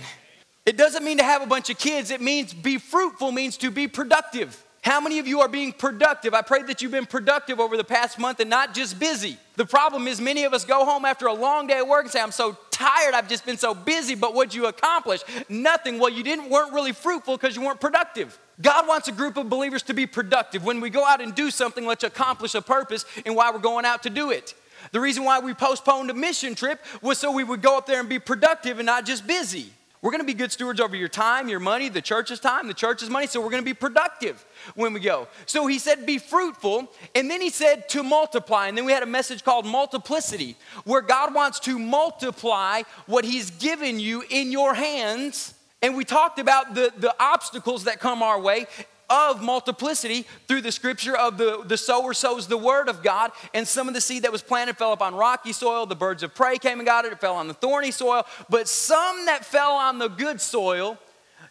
It 0.67 0.79
doesn't 0.79 1.05
mean 1.05 1.19
to 1.19 1.25
have 1.25 1.43
a 1.43 1.47
bunch 1.47 1.69
of 1.69 1.79
kids, 1.79 2.11
it 2.11 2.21
means 2.21 2.55
be 2.55 2.79
fruitful, 2.79 3.33
means 3.33 3.57
to 3.59 3.71
be 3.71 3.87
productive. 3.87 4.61
How 4.85 5.01
many 5.01 5.19
of 5.19 5.27
you 5.27 5.41
are 5.41 5.49
being 5.49 5.73
productive? 5.73 6.35
I 6.35 6.43
pray 6.43 6.63
that 6.65 6.83
you've 6.83 6.93
been 6.93 7.07
productive 7.07 7.59
over 7.59 7.77
the 7.77 7.85
past 7.85 8.19
month 8.19 8.41
and 8.41 8.51
not 8.51 8.75
just 8.75 8.99
busy. 8.99 9.39
The 9.57 9.65
problem 9.65 10.07
is, 10.07 10.21
many 10.21 10.45
of 10.45 10.53
us 10.53 10.67
go 10.67 10.85
home 10.85 11.07
after 11.07 11.27
a 11.27 11.33
long 11.33 11.67
day 11.67 11.79
of 11.79 11.89
work 11.89 12.03
and 12.03 12.11
say, 12.11 12.21
I'm 12.21 12.33
so 12.33 12.59
tired, 12.71 13.15
I've 13.15 13.29
just 13.29 13.47
been 13.47 13.57
so 13.57 13.75
busy, 13.75 14.15
but 14.15 14.35
what'd 14.35 14.53
you 14.53 14.67
accomplish? 14.67 15.23
Nothing. 15.49 15.99
Well, 15.99 16.11
you 16.11 16.23
didn't, 16.23 16.51
weren't 16.51 16.75
really 16.75 16.93
fruitful 16.93 17.39
because 17.39 17.57
you 17.57 17.63
weren't 17.63 17.81
productive. 17.81 18.39
God 18.61 18.87
wants 18.87 19.09
a 19.09 19.13
group 19.13 19.39
of 19.39 19.49
believers 19.49 19.83
to 19.85 19.95
be 19.95 20.07
productive. 20.07 20.65
When 20.65 20.83
we 20.83 20.91
go 20.91 21.05
out 21.05 21.23
and 21.23 21.35
do 21.35 21.51
something, 21.51 21.87
let's 21.87 22.05
accomplish 22.05 22.55
a 22.55 22.61
purpose 22.61 23.07
and 23.25 23.35
why 23.35 23.51
we're 23.53 23.61
going 23.61 23.87
out 23.87 24.03
to 24.03 24.11
do 24.11 24.33
it. 24.33 24.55
The 24.93 25.01
reason 25.01 25.25
why 25.25 25.39
we 25.41 25.55
postponed 25.55 26.11
a 26.11 26.15
mission 26.15 26.55
trip 26.55 26.85
was 27.03 27.19
so 27.19 27.33
we 27.33 27.45
would 27.45 27.63
go 27.63 27.77
up 27.79 27.87
there 27.87 28.01
and 28.01 28.09
be 28.09 28.19
productive 28.19 28.79
and 28.79 28.87
not 28.87 29.07
just 29.07 29.27
busy. 29.27 29.73
We're 30.05 30.11
going 30.11 30.21
to 30.21 30.27
be 30.27 30.35
good 30.35 30.53
stewards 30.53 30.81
over 30.81 30.95
your 30.95 31.09
time, 31.09 31.49
your 31.49 31.61
money, 31.61 31.89
the 31.89 32.03
church's 32.03 32.39
time, 32.39 32.69
the 32.69 32.75
church's 32.75 33.09
money, 33.09 33.27
so 33.27 33.41
we're 33.41 33.49
going 33.49 33.63
to 33.63 33.65
be 33.65 33.73
productive 33.73 34.45
when 34.75 34.93
we 34.93 35.01
go. 35.01 35.29
So 35.47 35.67
he 35.67 35.79
said, 35.79 36.05
be 36.05 36.19
fruitful, 36.19 36.93
and 37.15 37.31
then 37.31 37.41
he 37.41 37.49
said 37.49 37.89
to 37.89 38.03
multiply. 38.03 38.69
And 38.69 38.77
then 38.77 38.85
we 38.85 38.93
had 38.93 39.03
a 39.03 39.07
message 39.07 39.45
called 39.45 39.65
multiplicity, 39.65 40.57
where 40.85 41.01
God 41.01 41.35
wants 41.35 41.59
to 41.61 41.79
multiply 41.79 42.83
what 43.07 43.25
he's 43.25 43.51
given 43.53 43.99
you 43.99 44.23
in 44.29 44.53
your 44.53 44.75
hands. 44.75 45.55
And 45.81 45.97
we 45.97 46.05
talked 46.05 46.39
about 46.39 46.75
the, 46.75 46.93
the 46.99 47.15
obstacles 47.19 47.85
that 47.85 47.99
come 47.99 48.23
our 48.23 48.39
way 48.39 48.67
of 49.09 49.43
multiplicity 49.43 50.27
through 50.49 50.62
the 50.62 50.73
scripture 50.73 51.17
of 51.17 51.39
the, 51.39 51.62
the 51.65 51.77
sower 51.77 52.15
sows 52.15 52.47
the 52.47 52.56
word 52.56 52.89
of 52.89 53.03
God. 53.03 53.33
And 53.53 53.67
some 53.67 53.89
of 53.89 53.95
the 53.95 54.01
seed 54.01 54.23
that 54.23 54.33
was 54.33 54.43
planted 54.43 54.77
fell 54.77 54.93
upon 54.93 55.15
rocky 55.15 55.53
soil. 55.53 55.87
The 55.87 55.97
birds 55.97 56.23
of 56.23 56.35
prey 56.35 56.59
came 56.59 56.79
and 56.79 56.87
got 56.87 57.05
it. 57.05 57.12
It 57.12 57.21
fell 57.21 57.37
on 57.37 57.49
the 57.49 57.55
thorny 57.55 57.91
soil. 57.91 58.27
But 58.49 58.69
some 58.69 59.27
that 59.27 59.45
fell 59.45 59.73
on 59.73 59.99
the 59.99 60.09
good 60.09 60.41
soil 60.41 60.99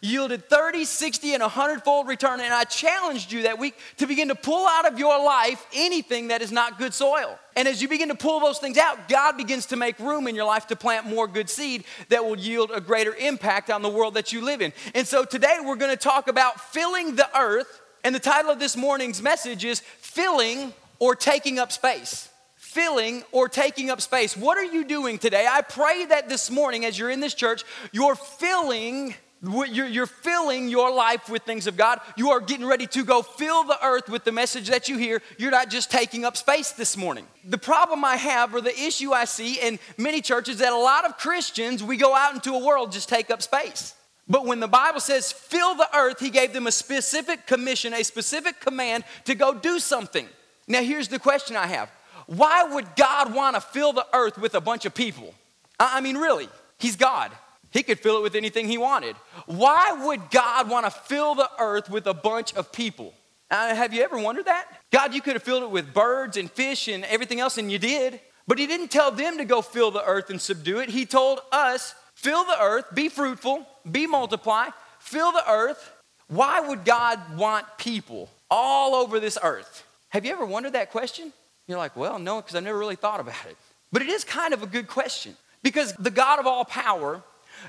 yielded 0.04 0.48
30, 0.50 0.84
60, 0.84 1.32
and 1.32 1.40
100 1.40 1.82
fold 1.82 2.06
return. 2.06 2.40
And 2.40 2.52
I 2.52 2.64
challenged 2.64 3.32
you 3.32 3.42
that 3.42 3.58
week 3.58 3.74
to 3.96 4.06
begin 4.06 4.28
to 4.28 4.34
pull 4.34 4.66
out 4.66 4.86
of 4.86 4.98
your 4.98 5.24
life 5.24 5.66
anything 5.74 6.28
that 6.28 6.42
is 6.42 6.52
not 6.52 6.78
good 6.78 6.92
soil. 6.92 7.38
And 7.56 7.66
as 7.66 7.80
you 7.80 7.88
begin 7.88 8.08
to 8.08 8.14
pull 8.14 8.40
those 8.40 8.58
things 8.58 8.76
out, 8.76 9.08
God 9.08 9.36
begins 9.36 9.66
to 9.66 9.76
make 9.76 9.98
room 9.98 10.28
in 10.28 10.34
your 10.34 10.44
life 10.44 10.66
to 10.66 10.76
plant 10.76 11.06
more 11.06 11.26
good 11.26 11.48
seed 11.48 11.84
that 12.10 12.24
will 12.24 12.38
yield 12.38 12.70
a 12.70 12.80
greater 12.80 13.14
impact 13.14 13.70
on 13.70 13.80
the 13.80 13.88
world 13.88 14.14
that 14.14 14.32
you 14.32 14.44
live 14.44 14.60
in. 14.60 14.72
And 14.94 15.06
so 15.06 15.24
today 15.24 15.56
we're 15.64 15.76
going 15.76 15.90
to 15.90 15.96
talk 15.96 16.28
about 16.28 16.60
filling 16.60 17.16
the 17.16 17.28
earth. 17.38 17.80
And 18.02 18.14
the 18.14 18.20
title 18.20 18.50
of 18.50 18.58
this 18.58 18.76
morning's 18.76 19.22
message 19.22 19.64
is 19.64 19.80
Filling 19.80 20.74
or 20.98 21.16
Taking 21.16 21.58
Up 21.58 21.72
Space 21.72 22.28
filling 22.56 23.22
or 23.30 23.48
taking 23.48 23.88
up 23.88 24.00
space. 24.00 24.36
What 24.36 24.58
are 24.58 24.64
you 24.64 24.84
doing 24.84 25.18
today? 25.18 25.46
I 25.48 25.62
pray 25.62 26.06
that 26.06 26.28
this 26.28 26.50
morning, 26.50 26.84
as 26.84 26.98
you're 26.98 27.10
in 27.10 27.20
this 27.20 27.34
church, 27.34 27.62
you're 27.92 28.16
filling 28.16 29.14
you're, 29.44 30.06
filling 30.06 30.68
your 30.68 30.92
life 30.92 31.28
with 31.28 31.42
things 31.42 31.66
of 31.66 31.76
God. 31.76 32.00
You 32.16 32.30
are 32.30 32.40
getting 32.40 32.66
ready 32.66 32.86
to 32.88 33.04
go 33.04 33.22
fill 33.22 33.64
the 33.64 33.78
earth 33.84 34.08
with 34.08 34.24
the 34.24 34.32
message 34.32 34.68
that 34.68 34.88
you 34.88 34.96
hear. 34.96 35.22
You're 35.38 35.50
not 35.50 35.70
just 35.70 35.90
taking 35.90 36.24
up 36.24 36.36
space 36.36 36.72
this 36.72 36.96
morning. 36.96 37.26
The 37.44 37.58
problem 37.58 38.04
I 38.04 38.16
have, 38.16 38.54
or 38.54 38.60
the 38.60 38.78
issue 38.78 39.12
I 39.12 39.24
see 39.24 39.60
in 39.60 39.78
many 39.98 40.20
churches, 40.20 40.58
that 40.58 40.72
a 40.72 40.76
lot 40.76 41.04
of 41.04 41.18
Christians, 41.18 41.82
we 41.82 41.96
go 41.96 42.14
out 42.14 42.34
into 42.34 42.54
a 42.54 42.64
world, 42.64 42.92
just 42.92 43.08
take 43.08 43.30
up 43.30 43.42
space. 43.42 43.94
But 44.28 44.46
when 44.46 44.60
the 44.60 44.68
Bible 44.68 45.00
says 45.00 45.32
fill 45.32 45.74
the 45.74 45.88
earth, 45.96 46.20
He 46.20 46.30
gave 46.30 46.52
them 46.52 46.66
a 46.66 46.72
specific 46.72 47.46
commission, 47.46 47.92
a 47.92 48.02
specific 48.02 48.60
command 48.60 49.04
to 49.24 49.34
go 49.34 49.54
do 49.54 49.78
something. 49.78 50.28
Now, 50.66 50.82
here's 50.82 51.08
the 51.08 51.18
question 51.18 51.56
I 51.56 51.66
have 51.66 51.90
Why 52.26 52.64
would 52.64 52.96
God 52.96 53.34
want 53.34 53.56
to 53.56 53.60
fill 53.60 53.92
the 53.92 54.06
earth 54.12 54.38
with 54.38 54.54
a 54.54 54.60
bunch 54.60 54.86
of 54.86 54.94
people? 54.94 55.34
I 55.78 56.00
mean, 56.00 56.16
really, 56.16 56.48
He's 56.78 56.96
God. 56.96 57.32
He 57.74 57.82
could 57.82 57.98
fill 57.98 58.16
it 58.18 58.22
with 58.22 58.36
anything 58.36 58.68
he 58.68 58.78
wanted. 58.78 59.16
Why 59.46 59.92
would 60.06 60.30
God 60.30 60.70
want 60.70 60.86
to 60.86 60.90
fill 60.92 61.34
the 61.34 61.50
earth 61.58 61.90
with 61.90 62.06
a 62.06 62.14
bunch 62.14 62.54
of 62.54 62.70
people? 62.70 63.12
Uh, 63.50 63.74
have 63.74 63.92
you 63.92 64.02
ever 64.02 64.16
wondered 64.16 64.46
that? 64.46 64.66
God, 64.92 65.12
you 65.12 65.20
could 65.20 65.32
have 65.32 65.42
filled 65.42 65.64
it 65.64 65.70
with 65.70 65.92
birds 65.92 66.36
and 66.36 66.48
fish 66.48 66.86
and 66.86 67.04
everything 67.04 67.40
else, 67.40 67.58
and 67.58 67.72
you 67.72 67.80
did. 67.80 68.20
But 68.46 68.60
He 68.60 68.68
didn't 68.68 68.92
tell 68.92 69.10
them 69.10 69.38
to 69.38 69.44
go 69.44 69.60
fill 69.60 69.90
the 69.90 70.04
earth 70.04 70.30
and 70.30 70.40
subdue 70.40 70.78
it. 70.78 70.88
He 70.88 71.04
told 71.04 71.40
us, 71.50 71.96
fill 72.14 72.44
the 72.44 72.62
earth, 72.62 72.86
be 72.94 73.08
fruitful, 73.08 73.66
be 73.90 74.06
multiply, 74.06 74.68
fill 75.00 75.32
the 75.32 75.50
earth. 75.50 75.92
Why 76.28 76.60
would 76.60 76.84
God 76.84 77.36
want 77.36 77.66
people 77.76 78.30
all 78.48 78.94
over 78.94 79.18
this 79.18 79.36
earth? 79.42 79.84
Have 80.10 80.24
you 80.24 80.30
ever 80.30 80.46
wondered 80.46 80.74
that 80.74 80.92
question? 80.92 81.32
You're 81.66 81.78
like, 81.78 81.96
well, 81.96 82.20
no, 82.20 82.40
because 82.40 82.54
I 82.54 82.60
never 82.60 82.78
really 82.78 82.94
thought 82.94 83.18
about 83.18 83.46
it. 83.48 83.56
But 83.90 84.02
it 84.02 84.08
is 84.08 84.22
kind 84.22 84.54
of 84.54 84.62
a 84.62 84.66
good 84.66 84.86
question 84.86 85.36
because 85.64 85.92
the 85.94 86.10
God 86.12 86.38
of 86.38 86.46
all 86.46 86.64
power 86.64 87.20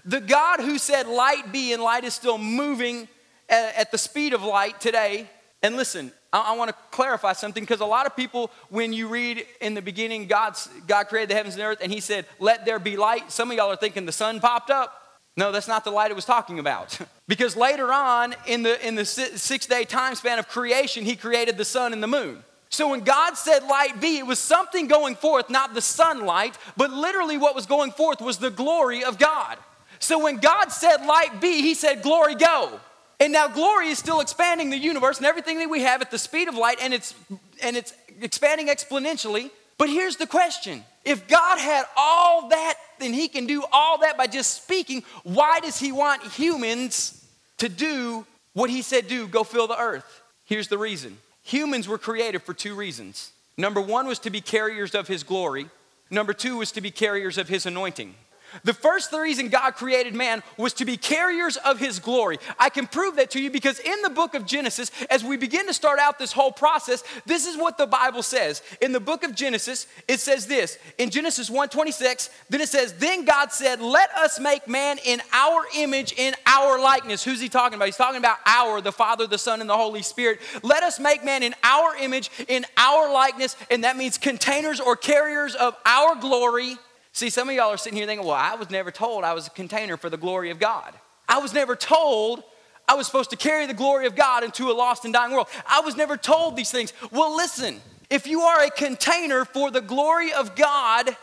the 0.03 0.19
God 0.19 0.59
who 0.59 0.77
said, 0.77 1.07
Light 1.07 1.51
be, 1.51 1.73
and 1.73 1.81
light 1.81 2.03
is 2.03 2.13
still 2.13 2.37
moving 2.37 3.07
at, 3.49 3.91
the 3.91 3.97
speed 3.97 4.33
of 4.33 4.43
light 4.43 4.81
today. 4.81 5.29
And 5.61 5.75
listen, 5.75 6.11
I, 6.33 6.55
want 6.55 6.69
to 6.69 6.75
clarify 6.91 7.33
something 7.33 7.63
because 7.63 7.79
a 7.79 7.85
lot 7.85 8.05
of 8.05 8.15
people, 8.15 8.51
when 8.69 8.93
you 8.93 9.07
read 9.07 9.45
in 9.61 9.73
the 9.73 9.81
beginning, 9.81 10.27
God's, 10.27 10.69
God 10.87 11.07
created 11.07 11.29
the 11.29 11.35
heavens 11.35 11.55
and 11.55 11.63
earth, 11.63 11.79
and 11.81 11.91
He 11.91 11.99
said, 11.99 12.25
Let 12.39 12.65
there 12.65 12.79
be 12.79 12.97
light. 12.97 13.31
Some 13.31 13.51
of 13.51 13.57
y'all 13.57 13.71
are 13.71 13.75
thinking 13.75 14.05
the 14.05 14.11
sun 14.11 14.39
popped 14.39 14.69
up. 14.69 15.01
No, 15.37 15.51
that's 15.51 15.67
not 15.67 15.83
the 15.83 15.91
light 15.91 16.11
it 16.11 16.15
was 16.15 16.25
talking 16.25 16.59
about. 16.59 16.97
because 17.27 17.55
later 17.55 17.91
on 17.91 18.35
in 18.47 18.63
the, 18.63 18.85
in 18.85 18.95
the 18.95 19.05
six 19.05 19.65
day 19.65 19.83
time 19.83 20.15
span 20.15 20.39
of 20.39 20.47
creation, 20.47 21.03
He 21.05 21.15
created 21.15 21.57
the 21.57 21.65
sun 21.65 21.93
and 21.93 22.01
the 22.01 22.07
moon. 22.07 22.43
So 22.69 22.89
when 22.89 23.01
God 23.01 23.35
said 23.35 23.63
light 23.63 24.01
be, 24.01 24.17
it 24.17 24.25
was 24.25 24.39
something 24.39 24.87
going 24.87 25.15
forth, 25.15 25.49
not 25.49 25.73
the 25.73 25.81
sunlight, 25.81 26.57
but 26.75 26.91
literally 26.91 27.37
what 27.37 27.55
was 27.55 27.65
going 27.65 27.91
forth 27.91 28.19
was 28.19 28.37
the 28.37 28.49
glory 28.49 29.03
of 29.03 29.17
God. 29.17 29.57
So 29.99 30.23
when 30.23 30.37
God 30.37 30.71
said 30.71 31.05
light 31.05 31.41
be, 31.41 31.61
he 31.61 31.73
said 31.73 32.01
glory 32.01 32.35
go. 32.35 32.79
And 33.19 33.31
now 33.31 33.47
glory 33.47 33.87
is 33.87 33.97
still 33.97 34.19
expanding 34.19 34.69
the 34.69 34.77
universe 34.77 35.17
and 35.17 35.25
everything 35.25 35.59
that 35.59 35.69
we 35.69 35.81
have 35.81 36.01
at 36.01 36.11
the 36.11 36.17
speed 36.17 36.47
of 36.47 36.55
light 36.55 36.79
and 36.81 36.93
it's 36.93 37.15
and 37.63 37.77
it's 37.77 37.93
expanding 38.21 38.67
exponentially. 38.67 39.51
But 39.77 39.89
here's 39.89 40.17
the 40.17 40.27
question. 40.27 40.83
If 41.03 41.27
God 41.27 41.59
had 41.59 41.85
all 41.95 42.49
that, 42.49 42.75
then 42.99 43.13
he 43.13 43.27
can 43.27 43.45
do 43.45 43.63
all 43.71 43.99
that 43.99 44.17
by 44.17 44.27
just 44.27 44.63
speaking. 44.63 45.03
Why 45.23 45.59
does 45.59 45.77
he 45.77 45.91
want 45.91 46.23
humans 46.23 47.25
to 47.57 47.69
do 47.69 48.25
what 48.55 48.69
he 48.69 48.81
said, 48.81 49.07
do, 49.07 49.27
go 49.27 49.43
fill 49.43 49.67
the 49.67 49.79
earth. 49.79 50.21
Here's 50.45 50.67
the 50.67 50.77
reason 50.77 51.17
humans 51.43 51.87
were 51.87 51.99
created 51.99 52.41
for 52.41 52.53
two 52.53 52.73
reasons. 52.73 53.31
Number 53.57 53.79
one 53.79 54.07
was 54.07 54.19
to 54.19 54.29
be 54.29 54.41
carriers 54.41 54.95
of 54.95 55.07
his 55.07 55.23
glory, 55.23 55.69
number 56.09 56.33
two 56.33 56.57
was 56.57 56.71
to 56.71 56.81
be 56.81 56.89
carriers 56.89 57.37
of 57.37 57.47
his 57.47 57.65
anointing. 57.65 58.15
The 58.63 58.73
first 58.73 59.11
the 59.11 59.19
reason 59.19 59.49
God 59.49 59.71
created 59.71 60.15
man 60.15 60.43
was 60.57 60.73
to 60.73 60.85
be 60.85 60.97
carriers 60.97 61.57
of 61.57 61.79
his 61.79 61.99
glory. 61.99 62.37
I 62.59 62.69
can 62.69 62.87
prove 62.87 63.15
that 63.17 63.31
to 63.31 63.41
you 63.41 63.51
because 63.51 63.79
in 63.79 64.01
the 64.01 64.09
book 64.09 64.33
of 64.33 64.45
Genesis, 64.45 64.91
as 65.09 65.23
we 65.23 65.37
begin 65.37 65.67
to 65.67 65.73
start 65.73 65.99
out 65.99 66.17
this 66.19 66.31
whole 66.31 66.51
process, 66.51 67.03
this 67.25 67.45
is 67.45 67.57
what 67.57 67.77
the 67.77 67.87
Bible 67.87 68.23
says. 68.23 68.61
In 68.81 68.91
the 68.91 68.99
book 68.99 69.23
of 69.23 69.35
Genesis, 69.35 69.87
it 70.07 70.19
says 70.19 70.47
this. 70.47 70.77
In 70.97 71.09
Genesis 71.09 71.49
1:26, 71.49 72.29
then 72.49 72.61
it 72.61 72.69
says, 72.69 72.93
"Then 72.93 73.25
God 73.25 73.51
said, 73.51 73.81
"Let 73.81 74.11
us 74.15 74.39
make 74.39 74.67
man 74.67 74.97
in 74.99 75.21
our 75.33 75.65
image, 75.75 76.13
in 76.13 76.35
our 76.45 76.79
likeness." 76.79 77.23
Who's 77.23 77.39
he 77.39 77.49
talking 77.49 77.75
about? 77.75 77.85
He's 77.85 77.97
talking 77.97 78.17
about 78.17 78.37
our, 78.45 78.81
the 78.81 78.91
Father, 78.91 79.27
the 79.27 79.37
Son, 79.37 79.61
and 79.61 79.69
the 79.69 79.77
Holy 79.77 80.01
Spirit. 80.01 80.39
Let 80.63 80.83
us 80.83 80.99
make 80.99 81.23
man 81.23 81.43
in 81.43 81.55
our 81.63 81.95
image, 81.97 82.29
in 82.47 82.65
our 82.77 83.11
likeness, 83.11 83.55
and 83.69 83.83
that 83.83 83.97
means 83.97 84.17
containers 84.17 84.79
or 84.79 84.95
carriers 84.95 85.55
of 85.55 85.75
our 85.85 86.15
glory 86.15 86.77
See, 87.15 87.29
some 87.29 87.47
of 87.47 87.55
y'all 87.55 87.71
are 87.71 87.77
sitting 87.77 87.95
here 87.95 88.05
thinking, 88.05 88.27
well, 88.27 88.35
I 88.35 88.55
was 88.55 88.69
never 88.69 88.91
told 88.91 89.23
I 89.23 89.31
was 89.31 89.47
a 89.47 89.49
container 89.51 89.95
for 89.95 90.09
the 90.09 90.17
glory 90.17 90.49
of 90.49 90.59
God. 90.59 90.93
I 91.29 91.37
was 91.37 91.53
never 91.53 91.73
told 91.73 92.43
I 92.89 92.95
was 92.95 93.05
supposed 93.07 93.29
to 93.29 93.37
carry 93.37 93.65
the 93.67 93.73
glory 93.73 94.05
of 94.05 94.17
God 94.17 94.43
into 94.43 94.69
a 94.69 94.73
lost 94.73 95.05
and 95.05 95.13
dying 95.13 95.31
world. 95.31 95.47
I 95.65 95.79
was 95.79 95.95
never 95.95 96.17
told 96.17 96.57
these 96.57 96.71
things. 96.71 96.91
Well, 97.13 97.33
listen, 97.33 97.79
if 98.09 98.27
you 98.27 98.41
are 98.41 98.65
a 98.65 98.69
container 98.69 99.45
for 99.45 99.71
the 99.71 99.79
glory 99.79 100.33
of 100.33 100.57
God, 100.57 101.15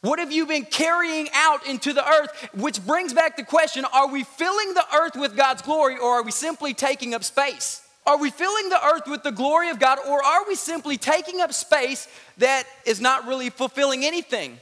what 0.00 0.18
have 0.18 0.32
you 0.32 0.46
been 0.46 0.64
carrying 0.64 1.28
out 1.32 1.64
into 1.64 1.92
the 1.92 2.04
earth? 2.04 2.48
Which 2.52 2.84
brings 2.84 3.14
back 3.14 3.36
the 3.36 3.44
question 3.44 3.84
are 3.84 4.08
we 4.08 4.24
filling 4.24 4.74
the 4.74 4.84
earth 4.96 5.14
with 5.14 5.36
God's 5.36 5.62
glory 5.62 5.96
or 5.96 6.14
are 6.14 6.22
we 6.24 6.32
simply 6.32 6.74
taking 6.74 7.14
up 7.14 7.22
space? 7.22 7.86
Are 8.04 8.18
we 8.18 8.30
filling 8.30 8.68
the 8.68 8.84
earth 8.84 9.06
with 9.06 9.22
the 9.22 9.30
glory 9.30 9.68
of 9.68 9.78
God 9.78 10.00
or 10.08 10.24
are 10.24 10.44
we 10.48 10.56
simply 10.56 10.96
taking 10.96 11.40
up 11.40 11.52
space 11.52 12.08
that 12.38 12.64
is 12.84 13.00
not 13.00 13.28
really 13.28 13.48
fulfilling 13.48 14.04
anything? 14.04 14.58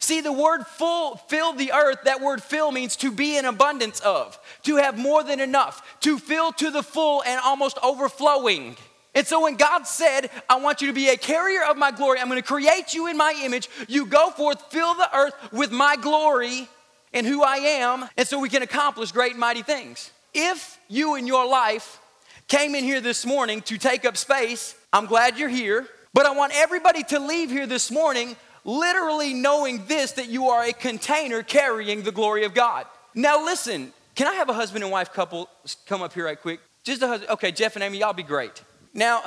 See, 0.00 0.20
the 0.20 0.32
word 0.32 0.66
full, 0.66 1.16
fill 1.16 1.52
the 1.52 1.72
earth, 1.72 1.98
that 2.04 2.20
word 2.20 2.42
fill 2.42 2.70
means 2.70 2.96
to 2.96 3.10
be 3.10 3.36
in 3.36 3.44
abundance 3.44 4.00
of, 4.00 4.38
to 4.64 4.76
have 4.76 4.98
more 4.98 5.24
than 5.24 5.40
enough, 5.40 6.00
to 6.00 6.18
fill 6.18 6.52
to 6.52 6.70
the 6.70 6.82
full 6.82 7.22
and 7.24 7.40
almost 7.42 7.78
overflowing. 7.82 8.76
And 9.14 9.26
so 9.26 9.42
when 9.42 9.56
God 9.56 9.86
said, 9.86 10.30
I 10.48 10.56
want 10.56 10.80
you 10.80 10.88
to 10.88 10.92
be 10.92 11.08
a 11.08 11.16
carrier 11.16 11.64
of 11.64 11.76
my 11.76 11.90
glory, 11.90 12.20
I'm 12.20 12.28
going 12.28 12.40
to 12.40 12.46
create 12.46 12.94
you 12.94 13.06
in 13.08 13.16
my 13.16 13.34
image, 13.42 13.68
you 13.88 14.06
go 14.06 14.30
forth, 14.30 14.70
fill 14.70 14.94
the 14.94 15.08
earth 15.16 15.34
with 15.52 15.72
my 15.72 15.96
glory 15.96 16.68
and 17.12 17.26
who 17.26 17.42
I 17.42 17.56
am, 17.56 18.08
and 18.16 18.28
so 18.28 18.38
we 18.38 18.48
can 18.48 18.62
accomplish 18.62 19.12
great 19.12 19.32
and 19.32 19.40
mighty 19.40 19.62
things. 19.62 20.10
If 20.34 20.78
you 20.88 21.14
in 21.14 21.26
your 21.26 21.48
life 21.48 21.98
came 22.46 22.74
in 22.74 22.84
here 22.84 23.00
this 23.00 23.24
morning 23.24 23.62
to 23.62 23.78
take 23.78 24.04
up 24.04 24.16
space, 24.16 24.76
I'm 24.92 25.06
glad 25.06 25.38
you're 25.38 25.48
here, 25.48 25.88
but 26.12 26.26
I 26.26 26.30
want 26.30 26.52
everybody 26.54 27.02
to 27.04 27.18
leave 27.18 27.50
here 27.50 27.66
this 27.66 27.90
morning 27.90 28.36
literally 28.68 29.32
knowing 29.32 29.86
this 29.86 30.12
that 30.12 30.28
you 30.28 30.50
are 30.50 30.64
a 30.64 30.72
container 30.72 31.42
carrying 31.42 32.02
the 32.02 32.12
glory 32.12 32.44
of 32.44 32.52
God. 32.52 32.84
Now, 33.14 33.42
listen, 33.42 33.94
can 34.14 34.26
I 34.26 34.34
have 34.34 34.50
a 34.50 34.52
husband 34.52 34.84
and 34.84 34.92
wife 34.92 35.12
couple 35.12 35.48
come 35.86 36.02
up 36.02 36.12
here 36.12 36.26
right 36.26 36.40
quick? 36.40 36.60
Just 36.84 37.00
a 37.00 37.08
husband. 37.08 37.30
Okay, 37.30 37.50
Jeff 37.50 37.76
and 37.76 37.82
Amy, 37.82 37.98
y'all 37.98 38.12
be 38.12 38.22
great. 38.22 38.62
Now, 38.92 39.22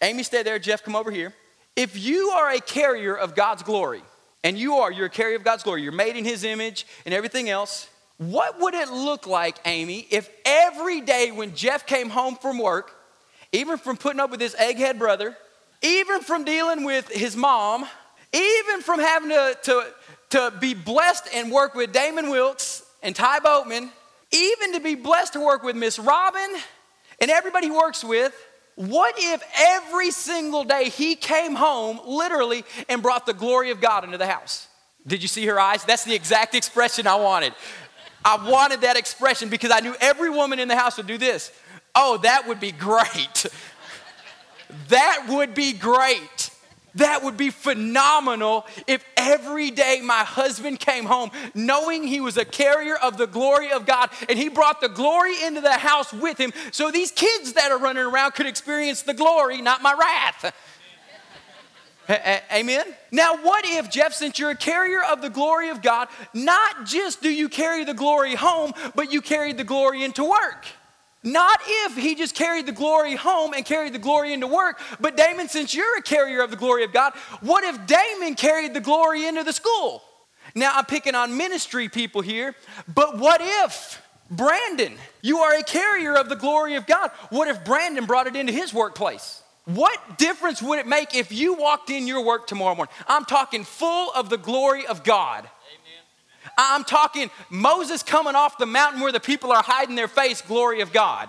Amy, 0.00 0.22
stay 0.22 0.42
there. 0.42 0.58
Jeff, 0.58 0.82
come 0.82 0.96
over 0.96 1.10
here. 1.10 1.34
If 1.76 1.98
you 1.98 2.30
are 2.30 2.50
a 2.50 2.60
carrier 2.60 3.14
of 3.14 3.34
God's 3.34 3.62
glory, 3.62 4.02
and 4.42 4.56
you 4.56 4.76
are, 4.76 4.90
you're 4.90 5.06
a 5.06 5.10
carrier 5.10 5.36
of 5.36 5.44
God's 5.44 5.62
glory, 5.62 5.82
you're 5.82 5.92
made 5.92 6.16
in 6.16 6.24
His 6.24 6.42
image 6.42 6.86
and 7.04 7.12
everything 7.12 7.50
else, 7.50 7.90
what 8.16 8.60
would 8.60 8.72
it 8.72 8.88
look 8.88 9.26
like, 9.26 9.58
Amy, 9.66 10.06
if 10.10 10.30
every 10.46 11.02
day 11.02 11.32
when 11.32 11.54
Jeff 11.54 11.84
came 11.86 12.08
home 12.08 12.36
from 12.36 12.58
work, 12.58 12.92
even 13.52 13.76
from 13.76 13.98
putting 13.98 14.20
up 14.20 14.30
with 14.30 14.40
his 14.40 14.54
egghead 14.54 14.98
brother, 14.98 15.36
even 15.82 16.20
from 16.22 16.44
dealing 16.44 16.84
with 16.84 17.08
his 17.10 17.36
mom, 17.36 17.86
even 18.32 18.82
from 18.82 19.00
having 19.00 19.30
to, 19.30 19.58
to, 19.62 19.86
to 20.30 20.52
be 20.60 20.74
blessed 20.74 21.28
and 21.34 21.50
work 21.50 21.74
with 21.74 21.92
Damon 21.92 22.30
Wilkes 22.30 22.84
and 23.02 23.14
Ty 23.14 23.40
Boatman, 23.40 23.90
even 24.32 24.72
to 24.74 24.80
be 24.80 24.94
blessed 24.94 25.34
to 25.34 25.40
work 25.40 25.62
with 25.62 25.76
Miss 25.76 25.98
Robin 25.98 26.48
and 27.20 27.30
everybody 27.30 27.66
he 27.66 27.72
works 27.72 28.04
with, 28.04 28.34
what 28.74 29.14
if 29.16 29.42
every 29.58 30.10
single 30.10 30.64
day 30.64 30.90
he 30.90 31.14
came 31.14 31.54
home 31.54 31.98
literally 32.04 32.64
and 32.88 33.02
brought 33.02 33.24
the 33.24 33.32
glory 33.32 33.70
of 33.70 33.80
God 33.80 34.04
into 34.04 34.18
the 34.18 34.26
house? 34.26 34.68
Did 35.06 35.22
you 35.22 35.28
see 35.28 35.46
her 35.46 35.58
eyes? 35.58 35.84
That's 35.84 36.04
the 36.04 36.14
exact 36.14 36.54
expression 36.54 37.06
I 37.06 37.14
wanted. 37.14 37.54
I 38.24 38.50
wanted 38.50 38.82
that 38.82 38.96
expression 38.96 39.48
because 39.48 39.70
I 39.70 39.80
knew 39.80 39.94
every 40.00 40.30
woman 40.30 40.58
in 40.58 40.68
the 40.68 40.76
house 40.76 40.96
would 40.96 41.06
do 41.06 41.16
this. 41.16 41.52
Oh, 41.94 42.18
that 42.18 42.46
would 42.48 42.60
be 42.60 42.72
great. 42.72 43.46
that 44.88 45.26
would 45.28 45.54
be 45.54 45.72
great. 45.72 46.50
That 46.96 47.22
would 47.22 47.36
be 47.36 47.50
phenomenal 47.50 48.66
if 48.86 49.04
every 49.16 49.70
day 49.70 50.00
my 50.02 50.24
husband 50.24 50.80
came 50.80 51.04
home 51.04 51.30
knowing 51.54 52.06
he 52.06 52.20
was 52.20 52.36
a 52.36 52.44
carrier 52.44 52.96
of 52.96 53.18
the 53.18 53.26
glory 53.26 53.70
of 53.70 53.86
God 53.86 54.10
and 54.28 54.38
he 54.38 54.48
brought 54.48 54.80
the 54.80 54.88
glory 54.88 55.42
into 55.44 55.60
the 55.60 55.72
house 55.72 56.12
with 56.12 56.38
him 56.38 56.52
so 56.72 56.90
these 56.90 57.10
kids 57.10 57.52
that 57.54 57.70
are 57.70 57.78
running 57.78 58.04
around 58.04 58.32
could 58.32 58.46
experience 58.46 59.02
the 59.02 59.14
glory, 59.14 59.60
not 59.62 59.82
my 59.82 59.92
wrath. 59.92 60.54
Amen? 62.52 62.84
Now, 63.10 63.36
what 63.36 63.64
if, 63.66 63.90
Jeff, 63.90 64.12
since 64.14 64.38
you're 64.38 64.50
a 64.50 64.56
carrier 64.56 65.02
of 65.02 65.22
the 65.22 65.30
glory 65.30 65.70
of 65.70 65.82
God, 65.82 66.08
not 66.32 66.86
just 66.86 67.20
do 67.20 67.28
you 67.28 67.48
carry 67.48 67.84
the 67.84 67.94
glory 67.94 68.34
home, 68.36 68.72
but 68.94 69.12
you 69.12 69.20
carry 69.20 69.52
the 69.52 69.64
glory 69.64 70.04
into 70.04 70.24
work? 70.24 70.66
Not 71.26 71.58
if 71.66 71.96
he 71.96 72.14
just 72.14 72.36
carried 72.36 72.66
the 72.66 72.72
glory 72.72 73.16
home 73.16 73.52
and 73.52 73.64
carried 73.64 73.92
the 73.92 73.98
glory 73.98 74.32
into 74.32 74.46
work, 74.46 74.80
but 75.00 75.16
Damon, 75.16 75.48
since 75.48 75.74
you're 75.74 75.98
a 75.98 76.02
carrier 76.02 76.40
of 76.40 76.52
the 76.52 76.56
glory 76.56 76.84
of 76.84 76.92
God, 76.92 77.14
what 77.40 77.64
if 77.64 77.84
Damon 77.84 78.36
carried 78.36 78.74
the 78.74 78.80
glory 78.80 79.26
into 79.26 79.42
the 79.42 79.52
school? 79.52 80.04
Now 80.54 80.70
I'm 80.72 80.84
picking 80.84 81.16
on 81.16 81.36
ministry 81.36 81.88
people 81.88 82.20
here, 82.20 82.54
but 82.94 83.18
what 83.18 83.40
if 83.42 84.00
Brandon, 84.30 84.96
you 85.20 85.38
are 85.38 85.52
a 85.54 85.64
carrier 85.64 86.14
of 86.14 86.28
the 86.28 86.36
glory 86.36 86.76
of 86.76 86.86
God? 86.86 87.10
What 87.30 87.48
if 87.48 87.64
Brandon 87.64 88.06
brought 88.06 88.28
it 88.28 88.36
into 88.36 88.52
his 88.52 88.72
workplace? 88.72 89.42
What 89.64 90.18
difference 90.18 90.62
would 90.62 90.78
it 90.78 90.86
make 90.86 91.16
if 91.16 91.32
you 91.32 91.54
walked 91.54 91.90
in 91.90 92.06
your 92.06 92.24
work 92.24 92.46
tomorrow 92.46 92.76
morning? 92.76 92.94
I'm 93.08 93.24
talking 93.24 93.64
full 93.64 94.12
of 94.12 94.30
the 94.30 94.38
glory 94.38 94.86
of 94.86 95.02
God. 95.02 95.50
I'm 96.56 96.84
talking 96.84 97.30
Moses 97.50 98.02
coming 98.02 98.34
off 98.34 98.58
the 98.58 98.66
mountain 98.66 99.00
where 99.00 99.12
the 99.12 99.20
people 99.20 99.52
are 99.52 99.62
hiding 99.62 99.94
their 99.94 100.08
face, 100.08 100.42
glory 100.42 100.80
of 100.80 100.92
God. 100.92 101.28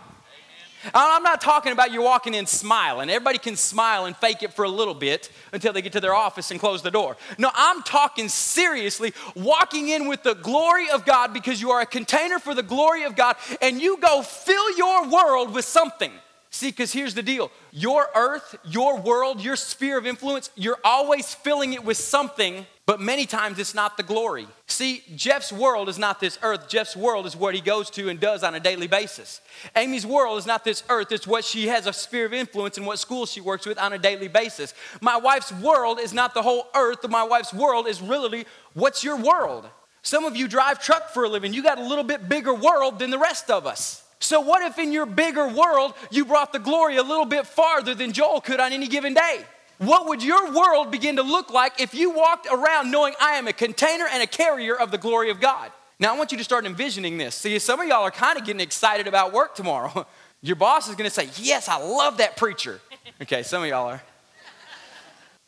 I'm 0.94 1.24
not 1.24 1.42
talking 1.42 1.72
about 1.72 1.92
you 1.92 2.02
walking 2.02 2.34
in 2.34 2.46
smiling. 2.46 3.10
Everybody 3.10 3.40
can 3.40 3.56
smile 3.56 4.06
and 4.06 4.16
fake 4.16 4.44
it 4.44 4.54
for 4.54 4.64
a 4.64 4.70
little 4.70 4.94
bit 4.94 5.30
until 5.52 5.74
they 5.74 5.82
get 5.82 5.94
to 5.94 6.00
their 6.00 6.14
office 6.14 6.52
and 6.52 6.60
close 6.60 6.82
the 6.82 6.92
door. 6.92 7.18
No, 7.38 7.50
I'm 7.54 7.82
talking 7.84 8.30
seriously 8.30 9.14
walking 9.36 9.90
in 9.90 10.08
with 10.08 10.24
the 10.24 10.36
glory 10.36 10.90
of 10.90 11.06
God 11.06 11.34
because 11.34 11.62
you 11.62 11.72
are 11.72 11.82
a 11.82 11.86
container 11.86 12.40
for 12.40 12.54
the 12.54 12.64
glory 12.64 13.04
of 13.04 13.16
God 13.16 13.36
and 13.62 13.82
you 13.82 13.98
go 13.98 14.22
fill 14.22 14.78
your 14.78 15.10
world 15.10 15.54
with 15.54 15.66
something. 15.66 16.12
See, 16.50 16.70
because 16.70 16.94
here's 16.94 17.14
the 17.14 17.24
deal 17.24 17.52
your 17.72 18.08
earth, 18.16 18.56
your 18.64 18.98
world, 19.00 19.44
your 19.44 19.56
sphere 19.56 19.98
of 19.98 20.08
influence, 20.08 20.50
you're 20.56 20.80
always 20.84 21.34
filling 21.34 21.74
it 21.74 21.84
with 21.84 21.98
something, 21.98 22.66
but 22.88 23.02
many 23.02 23.26
times 23.26 23.60
it's 23.60 23.76
not 23.76 23.98
the 23.98 24.02
glory. 24.02 24.48
See, 24.66 25.04
Jeff's 25.14 25.52
world 25.52 25.90
is 25.90 26.00
not 26.00 26.22
this 26.22 26.40
earth. 26.42 26.70
Jeff's 26.70 26.96
world 26.96 27.26
is 27.26 27.36
what 27.36 27.54
he 27.54 27.60
goes 27.60 27.90
to 27.92 28.08
and 28.08 28.18
does 28.18 28.44
on 28.44 28.56
a 28.56 28.62
daily 28.62 28.88
basis. 28.88 29.42
Amy's 29.76 30.06
world 30.06 30.40
is 30.40 30.46
not 30.46 30.64
this 30.64 30.84
earth, 30.88 31.12
it's 31.12 31.28
what 31.28 31.44
she 31.44 31.68
has 31.68 31.86
a 31.86 31.92
sphere 31.92 32.26
of 32.26 32.34
influence 32.34 32.78
and 32.78 32.88
what 32.88 32.98
school 32.98 33.26
she 33.26 33.42
works 33.42 33.66
with 33.66 33.78
on 33.78 33.92
a 33.92 33.98
daily 33.98 34.30
basis. 34.30 34.74
My 35.02 35.18
wife's 35.18 35.52
world 35.52 36.00
is 36.00 36.14
not 36.14 36.34
the 36.34 36.42
whole 36.42 36.68
earth, 36.74 37.08
my 37.10 37.24
wife's 37.24 37.54
world 37.54 37.88
is 37.88 38.02
really 38.02 38.46
what's 38.74 39.04
your 39.04 39.18
world? 39.18 39.70
Some 40.02 40.24
of 40.24 40.38
you 40.38 40.48
drive 40.48 40.82
truck 40.82 41.10
for 41.10 41.26
a 41.26 41.30
living, 41.30 41.54
you 41.54 41.62
got 41.62 41.80
a 41.80 41.86
little 41.86 42.06
bit 42.06 42.30
bigger 42.30 42.54
world 42.54 43.00
than 43.00 43.12
the 43.12 43.20
rest 43.20 43.52
of 43.52 43.68
us. 43.68 44.06
So, 44.20 44.40
what 44.40 44.62
if 44.64 44.80
in 44.80 44.94
your 44.94 45.06
bigger 45.06 45.48
world 45.50 45.94
you 46.10 46.24
brought 46.24 46.54
the 46.54 46.60
glory 46.60 46.96
a 46.96 47.04
little 47.04 47.26
bit 47.26 47.46
farther 47.46 47.94
than 47.94 48.14
Joel 48.14 48.40
could 48.40 48.62
on 48.62 48.72
any 48.72 48.88
given 48.88 49.14
day? 49.14 49.46
What 49.78 50.08
would 50.08 50.24
your 50.24 50.52
world 50.52 50.92
begin 50.92 51.18
to 51.18 51.22
look 51.22 51.52
like 51.52 51.80
if 51.80 51.94
you 51.94 52.10
walked 52.10 52.48
around 52.52 52.90
knowing 52.90 53.14
I 53.22 53.34
am 53.34 53.48
a 53.48 53.54
container 53.54 54.06
and 54.12 54.24
a 54.24 54.28
carrier 54.28 54.76
of 54.76 54.92
the 54.92 54.98
glory 54.98 55.30
of 55.30 55.40
God? 55.40 55.72
Now, 56.00 56.14
I 56.14 56.18
want 56.18 56.32
you 56.32 56.38
to 56.38 56.44
start 56.44 56.66
envisioning 56.66 57.18
this. 57.18 57.36
See, 57.36 57.58
some 57.60 57.80
of 57.80 57.88
y'all 57.88 58.04
are 58.04 58.12
kind 58.12 58.38
of 58.38 58.46
getting 58.46 58.60
excited 58.60 59.08
about 59.08 59.34
work 59.34 59.56
tomorrow. 59.56 60.08
Your 60.42 60.56
boss 60.56 60.88
is 60.88 60.96
going 60.96 61.10
to 61.10 61.14
say, 61.14 61.30
Yes, 61.38 61.68
I 61.68 61.78
love 61.78 62.18
that 62.18 62.38
preacher. 62.38 62.82
Okay, 63.20 63.42
some 63.42 63.64
of 63.64 63.70
y'all 63.70 63.88
are. 63.88 64.04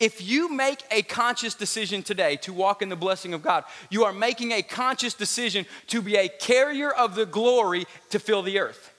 If 0.00 0.26
you 0.26 0.48
make 0.48 0.82
a 0.90 1.02
conscious 1.02 1.54
decision 1.54 2.02
today 2.02 2.34
to 2.36 2.52
walk 2.52 2.82
in 2.82 2.88
the 2.88 2.96
blessing 2.96 3.32
of 3.32 3.42
God, 3.42 3.62
you 3.90 4.04
are 4.04 4.12
making 4.12 4.50
a 4.50 4.60
conscious 4.60 5.14
decision 5.14 5.66
to 5.86 6.02
be 6.02 6.16
a 6.16 6.28
carrier 6.28 6.90
of 6.90 7.14
the 7.14 7.26
glory 7.26 7.86
to 8.08 8.18
fill 8.18 8.42
the 8.42 8.58
earth. 8.58 8.89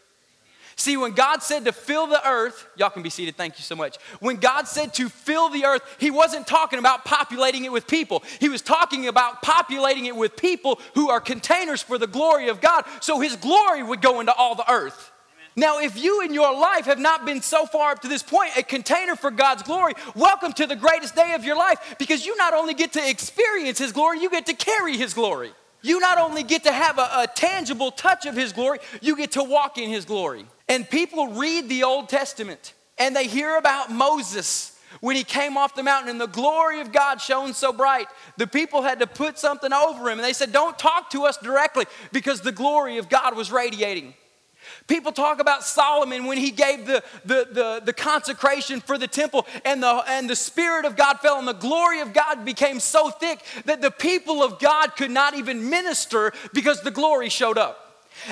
See, 0.75 0.97
when 0.97 1.11
God 1.11 1.43
said 1.43 1.65
to 1.65 1.71
fill 1.71 2.07
the 2.07 2.27
earth, 2.27 2.67
y'all 2.75 2.89
can 2.89 3.03
be 3.03 3.09
seated, 3.09 3.35
thank 3.35 3.57
you 3.57 3.63
so 3.63 3.75
much. 3.75 3.97
When 4.19 4.37
God 4.37 4.67
said 4.67 4.93
to 4.95 5.09
fill 5.09 5.49
the 5.49 5.65
earth, 5.65 5.81
He 5.99 6.11
wasn't 6.11 6.47
talking 6.47 6.79
about 6.79 7.05
populating 7.05 7.65
it 7.65 7.71
with 7.71 7.87
people. 7.87 8.23
He 8.39 8.49
was 8.49 8.61
talking 8.61 9.07
about 9.07 9.41
populating 9.41 10.05
it 10.05 10.15
with 10.15 10.35
people 10.35 10.79
who 10.95 11.09
are 11.09 11.19
containers 11.19 11.81
for 11.81 11.97
the 11.97 12.07
glory 12.07 12.49
of 12.49 12.61
God, 12.61 12.85
so 13.01 13.19
His 13.19 13.35
glory 13.35 13.83
would 13.83 14.01
go 14.01 14.19
into 14.19 14.33
all 14.33 14.55
the 14.55 14.69
earth. 14.71 15.11
Now, 15.55 15.79
if 15.79 16.01
you 16.01 16.21
in 16.21 16.33
your 16.33 16.57
life 16.57 16.85
have 16.85 16.99
not 16.99 17.25
been 17.25 17.41
so 17.41 17.65
far 17.65 17.91
up 17.91 18.01
to 18.03 18.07
this 18.07 18.23
point, 18.23 18.51
a 18.57 18.63
container 18.63 19.17
for 19.17 19.29
God's 19.29 19.63
glory, 19.63 19.93
welcome 20.15 20.53
to 20.53 20.65
the 20.65 20.77
greatest 20.77 21.13
day 21.13 21.33
of 21.33 21.43
your 21.43 21.57
life 21.57 21.95
because 21.99 22.25
you 22.25 22.37
not 22.37 22.53
only 22.53 22.73
get 22.73 22.93
to 22.93 23.09
experience 23.09 23.77
His 23.77 23.91
glory, 23.91 24.21
you 24.21 24.29
get 24.29 24.45
to 24.45 24.53
carry 24.53 24.95
His 24.95 25.13
glory. 25.13 25.51
You 25.81 25.99
not 25.99 26.19
only 26.19 26.43
get 26.43 26.63
to 26.63 26.71
have 26.71 26.99
a, 26.99 27.09
a 27.23 27.27
tangible 27.27 27.91
touch 27.91 28.25
of 28.25 28.35
His 28.35 28.53
glory, 28.53 28.79
you 29.01 29.17
get 29.17 29.33
to 29.33 29.43
walk 29.43 29.77
in 29.77 29.89
His 29.89 30.05
glory. 30.05 30.45
And 30.71 30.89
people 30.89 31.27
read 31.27 31.67
the 31.67 31.83
Old 31.83 32.07
Testament 32.07 32.73
and 32.97 33.13
they 33.13 33.27
hear 33.27 33.57
about 33.57 33.91
Moses 33.91 34.79
when 35.01 35.17
he 35.17 35.25
came 35.25 35.57
off 35.57 35.75
the 35.75 35.83
mountain 35.83 36.09
and 36.09 36.21
the 36.21 36.27
glory 36.27 36.79
of 36.79 36.93
God 36.93 37.19
shone 37.19 37.53
so 37.53 37.73
bright. 37.73 38.07
The 38.37 38.47
people 38.47 38.81
had 38.81 38.99
to 38.99 39.07
put 39.07 39.37
something 39.37 39.73
over 39.73 40.09
him 40.09 40.17
and 40.17 40.23
they 40.23 40.31
said, 40.31 40.53
Don't 40.53 40.79
talk 40.79 41.09
to 41.09 41.23
us 41.23 41.35
directly 41.35 41.87
because 42.13 42.39
the 42.39 42.53
glory 42.53 42.99
of 42.99 43.09
God 43.09 43.35
was 43.35 43.51
radiating. 43.51 44.13
People 44.87 45.11
talk 45.11 45.41
about 45.41 45.65
Solomon 45.65 46.23
when 46.25 46.37
he 46.37 46.51
gave 46.51 46.87
the, 46.87 47.03
the, 47.25 47.49
the, 47.51 47.81
the, 47.83 47.93
consecration 47.93 48.79
for 48.79 48.97
the 48.97 49.07
temple, 49.07 49.47
and 49.65 49.83
the, 49.83 50.03
and 50.07 50.29
the 50.29 50.35
Spirit 50.37 50.85
of 50.85 50.95
God 50.95 51.19
fell, 51.19 51.37
and 51.37 51.47
the 51.47 51.53
glory 51.53 51.99
of 51.99 52.13
God 52.13 52.45
became 52.45 52.79
so 52.79 53.09
thick 53.09 53.43
that 53.65 53.81
the 53.81 53.91
people 53.91 54.41
of 54.41 54.59
God 54.59 54.95
could 54.95 55.11
not 55.11 55.33
even 55.33 55.69
minister 55.69 56.31
because 56.53 56.81
the 56.81 56.91
glory 56.91 57.27
showed 57.27 57.57
up. 57.57 57.90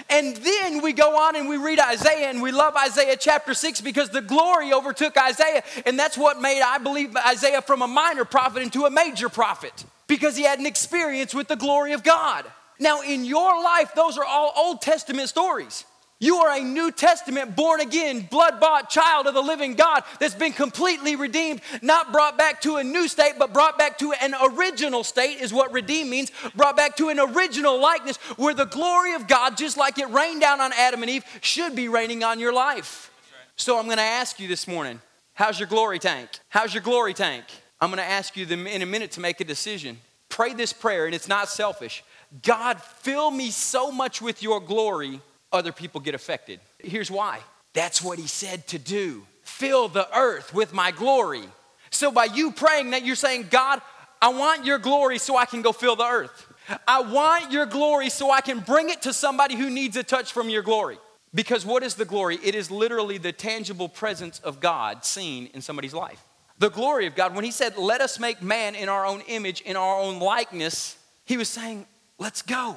And 0.09 0.35
then 0.37 0.81
we 0.81 0.93
go 0.93 1.17
on 1.17 1.35
and 1.35 1.49
we 1.49 1.57
read 1.57 1.79
Isaiah, 1.79 2.29
and 2.29 2.41
we 2.41 2.51
love 2.51 2.75
Isaiah 2.75 3.17
chapter 3.17 3.53
6 3.53 3.81
because 3.81 4.09
the 4.09 4.21
glory 4.21 4.73
overtook 4.73 5.17
Isaiah, 5.17 5.63
and 5.85 5.97
that's 5.97 6.17
what 6.17 6.41
made, 6.41 6.61
I 6.61 6.77
believe, 6.77 7.15
Isaiah 7.15 7.61
from 7.61 7.81
a 7.81 7.87
minor 7.87 8.25
prophet 8.25 8.61
into 8.61 8.85
a 8.85 8.91
major 8.91 9.29
prophet 9.29 9.85
because 10.07 10.35
he 10.35 10.43
had 10.43 10.59
an 10.59 10.65
experience 10.65 11.33
with 11.33 11.47
the 11.47 11.55
glory 11.55 11.93
of 11.93 12.03
God. 12.03 12.45
Now, 12.79 13.01
in 13.01 13.25
your 13.25 13.61
life, 13.61 13.93
those 13.95 14.17
are 14.17 14.25
all 14.25 14.53
Old 14.55 14.81
Testament 14.81 15.29
stories. 15.29 15.85
You 16.21 16.35
are 16.39 16.57
a 16.57 16.59
New 16.61 16.91
Testament, 16.91 17.55
born 17.55 17.79
again, 17.79 18.27
blood 18.29 18.59
bought 18.59 18.89
child 18.89 19.25
of 19.25 19.33
the 19.33 19.41
living 19.41 19.75
God 19.75 20.03
that's 20.19 20.35
been 20.35 20.51
completely 20.51 21.15
redeemed, 21.15 21.61
not 21.81 22.11
brought 22.11 22.37
back 22.37 22.61
to 22.63 22.75
a 22.75 22.83
new 22.83 23.07
state, 23.07 23.35
but 23.39 23.53
brought 23.53 23.77
back 23.77 23.97
to 23.99 24.11
an 24.11 24.35
original 24.41 25.05
state, 25.05 25.39
is 25.39 25.53
what 25.53 25.71
redeem 25.71 26.09
means. 26.09 26.29
Brought 26.55 26.75
back 26.75 26.97
to 26.97 27.07
an 27.07 27.21
original 27.21 27.79
likeness 27.79 28.17
where 28.35 28.53
the 28.53 28.65
glory 28.65 29.13
of 29.13 29.27
God, 29.29 29.55
just 29.55 29.77
like 29.77 29.97
it 29.97 30.09
rained 30.09 30.41
down 30.41 30.59
on 30.59 30.73
Adam 30.73 31.03
and 31.03 31.09
Eve, 31.09 31.23
should 31.39 31.73
be 31.73 31.87
raining 31.87 32.21
on 32.21 32.37
your 32.37 32.51
life. 32.51 33.11
So 33.55 33.79
I'm 33.79 33.87
gonna 33.87 34.01
ask 34.01 34.41
you 34.41 34.49
this 34.49 34.67
morning 34.67 34.99
how's 35.35 35.57
your 35.57 35.69
glory 35.69 35.99
tank? 35.99 36.29
How's 36.49 36.73
your 36.73 36.83
glory 36.83 37.13
tank? 37.13 37.45
I'm 37.79 37.89
gonna 37.91 38.01
ask 38.01 38.35
you 38.35 38.45
in 38.45 38.81
a 38.81 38.85
minute 38.85 39.11
to 39.11 39.21
make 39.21 39.39
a 39.39 39.45
decision. 39.45 39.97
Pray 40.27 40.53
this 40.53 40.73
prayer, 40.73 41.05
and 41.05 41.15
it's 41.15 41.29
not 41.29 41.47
selfish. 41.47 42.03
God, 42.43 42.81
fill 42.81 43.31
me 43.31 43.51
so 43.51 43.89
much 43.89 44.21
with 44.21 44.43
your 44.43 44.59
glory 44.59 45.21
other 45.51 45.71
people 45.71 46.01
get 46.01 46.15
affected. 46.15 46.59
Here's 46.79 47.11
why 47.11 47.39
that's 47.73 48.01
what 48.01 48.19
he 48.19 48.27
said 48.27 48.67
to 48.67 48.79
do 48.79 49.23
fill 49.43 49.87
the 49.87 50.07
earth 50.17 50.53
with 50.53 50.73
my 50.73 50.91
glory. 50.91 51.43
So, 51.91 52.11
by 52.11 52.25
you 52.25 52.51
praying 52.51 52.91
that, 52.91 53.03
you're 53.03 53.15
saying, 53.15 53.47
God, 53.49 53.81
I 54.21 54.29
want 54.29 54.65
your 54.65 54.77
glory 54.77 55.17
so 55.17 55.35
I 55.35 55.45
can 55.45 55.61
go 55.61 55.71
fill 55.71 55.95
the 55.95 56.05
earth. 56.05 56.47
I 56.87 57.01
want 57.01 57.51
your 57.51 57.65
glory 57.65 58.09
so 58.09 58.29
I 58.29 58.41
can 58.41 58.59
bring 58.59 58.89
it 58.89 59.01
to 59.03 59.13
somebody 59.13 59.55
who 59.55 59.69
needs 59.69 59.97
a 59.97 60.03
touch 60.03 60.33
from 60.33 60.49
your 60.49 60.61
glory. 60.61 60.99
Because 61.33 61.65
what 61.65 61.83
is 61.83 61.95
the 61.95 62.05
glory? 62.05 62.39
It 62.43 62.55
is 62.55 62.69
literally 62.69 63.17
the 63.17 63.31
tangible 63.31 63.89
presence 63.89 64.39
of 64.39 64.59
God 64.59 65.05
seen 65.05 65.49
in 65.53 65.61
somebody's 65.61 65.93
life. 65.93 66.23
The 66.57 66.69
glory 66.69 67.07
of 67.07 67.15
God, 67.15 67.35
when 67.35 67.45
he 67.45 67.51
said, 67.51 67.77
Let 67.77 68.01
us 68.01 68.19
make 68.19 68.41
man 68.41 68.75
in 68.75 68.89
our 68.89 69.05
own 69.05 69.21
image, 69.27 69.61
in 69.61 69.75
our 69.75 69.99
own 69.99 70.19
likeness, 70.19 70.97
he 71.25 71.37
was 71.37 71.47
saying, 71.47 71.85
Let's 72.17 72.41
go. 72.41 72.75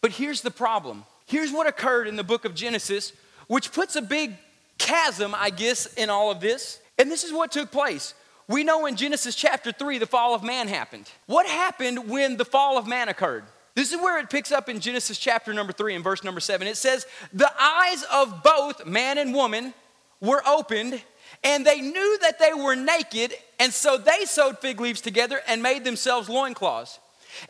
But 0.00 0.12
here's 0.12 0.42
the 0.42 0.50
problem 0.50 1.04
Here's 1.26 1.52
what 1.52 1.66
occurred 1.66 2.06
in 2.06 2.16
the 2.16 2.24
book 2.24 2.44
of 2.44 2.54
Genesis, 2.54 3.12
which 3.46 3.72
puts 3.72 3.96
a 3.96 4.02
big 4.02 4.36
chasm, 4.78 5.34
I 5.36 5.50
guess, 5.50 5.86
in 5.94 6.10
all 6.10 6.30
of 6.30 6.40
this. 6.40 6.80
And 6.98 7.10
this 7.10 7.24
is 7.24 7.32
what 7.32 7.52
took 7.52 7.70
place. 7.70 8.14
We 8.46 8.62
know 8.62 8.86
in 8.86 8.96
Genesis 8.96 9.34
chapter 9.34 9.72
3, 9.72 9.98
the 9.98 10.06
fall 10.06 10.34
of 10.34 10.42
man 10.42 10.68
happened. 10.68 11.10
What 11.26 11.46
happened 11.46 12.10
when 12.10 12.36
the 12.36 12.44
fall 12.44 12.76
of 12.76 12.86
man 12.86 13.08
occurred? 13.08 13.44
This 13.74 13.92
is 13.92 14.00
where 14.00 14.18
it 14.20 14.30
picks 14.30 14.52
up 14.52 14.68
in 14.68 14.80
Genesis 14.80 15.18
chapter 15.18 15.52
number 15.52 15.72
3 15.72 15.94
and 15.94 16.04
verse 16.04 16.22
number 16.22 16.40
7. 16.40 16.66
It 16.66 16.76
says, 16.76 17.06
The 17.32 17.50
eyes 17.58 18.04
of 18.12 18.42
both 18.42 18.86
man 18.86 19.18
and 19.18 19.34
woman 19.34 19.74
were 20.20 20.42
opened, 20.46 21.02
and 21.42 21.66
they 21.66 21.80
knew 21.80 22.18
that 22.20 22.38
they 22.38 22.52
were 22.52 22.76
naked, 22.76 23.34
and 23.58 23.72
so 23.72 23.96
they 23.96 24.26
sewed 24.26 24.58
fig 24.58 24.80
leaves 24.80 25.00
together 25.00 25.40
and 25.48 25.62
made 25.62 25.84
themselves 25.84 26.28
loincloths. 26.28 27.00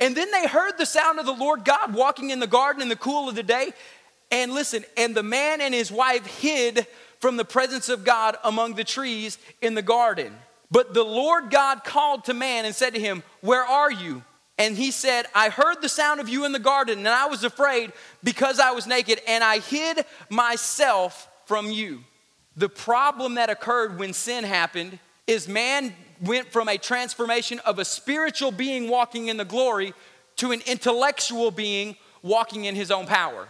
And 0.01 0.17
then 0.17 0.31
they 0.31 0.47
heard 0.47 0.73
the 0.79 0.87
sound 0.87 1.19
of 1.19 1.27
the 1.27 1.33
Lord 1.33 1.65
God 1.65 1.95
walking 1.95 2.31
in 2.31 2.41
the 2.41 2.47
garden 2.47 2.83
in 2.83 2.89
the 2.89 2.97
cool 2.97 3.29
of 3.29 3.35
the 3.35 3.43
day. 3.43 3.73
And 4.31 4.53
listen, 4.53 4.85
and 4.97 5.15
the 5.15 5.23
man 5.23 5.61
and 5.61 5.75
his 5.75 5.93
wife 5.93 6.27
hid 6.27 6.87
from 7.21 7.37
the 7.37 7.45
presence 7.45 7.89
of 7.89 8.05
God 8.05 8.37
among 8.45 8.75
the 8.75 8.85
trees 8.85 9.39
in 9.61 9.75
the 9.75 9.83
garden. 9.83 10.35
But 10.71 10.93
the 10.93 11.05
Lord 11.05 11.51
God 11.51 11.85
called 11.85 12.25
to 12.25 12.35
man 12.35 12.65
and 12.65 12.75
said 12.75 12.95
to 12.95 13.01
him, 13.01 13.23
Where 13.41 13.65
are 13.65 13.91
you? 13.91 14.25
And 14.59 14.77
he 14.77 14.91
said, 14.91 15.27
I 15.35 15.49
heard 15.49 15.81
the 15.81 15.89
sound 15.89 16.21
of 16.21 16.29
you 16.29 16.45
in 16.45 16.53
the 16.53 16.59
garden, 16.59 16.99
and 16.99 17.09
I 17.09 17.27
was 17.27 17.43
afraid 17.43 17.93
because 18.23 18.61
I 18.61 18.71
was 18.71 18.87
naked, 18.87 19.21
and 19.27 19.43
I 19.43 19.59
hid 19.59 20.05
myself 20.31 21.29
from 21.47 21.71
you. 21.71 22.05
The 22.57 22.69
problem 22.69 23.35
that 23.35 23.51
occurred 23.51 23.99
when 23.99 24.13
sin 24.13 24.45
happened 24.45 24.99
is 25.27 25.49
man 25.49 25.95
went 26.27 26.51
from 26.53 26.69
a 26.69 26.79
transformation 26.79 27.59
of 27.61 27.79
a 27.79 27.85
spiritual 27.85 28.53
being 28.53 28.89
walking 28.89 29.29
in 29.29 29.37
the 29.37 29.45
glory 29.45 29.95
to 30.37 30.53
an 30.53 30.61
intellectual 30.67 31.51
being 31.51 31.97
walking 32.23 32.65
in 32.65 32.75
his 32.75 32.91
own 32.91 33.07
power. 33.07 33.49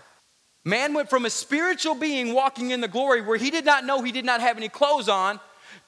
Man 0.64 0.94
went 0.94 1.10
from 1.10 1.26
a 1.26 1.30
spiritual 1.30 1.94
being 1.94 2.32
walking 2.32 2.70
in 2.70 2.80
the 2.80 2.88
glory 2.88 3.20
where 3.20 3.36
he 3.36 3.50
did 3.50 3.64
not 3.64 3.84
know 3.84 4.02
he 4.02 4.12
did 4.12 4.24
not 4.24 4.40
have 4.40 4.56
any 4.56 4.68
clothes 4.68 5.08
on 5.08 5.38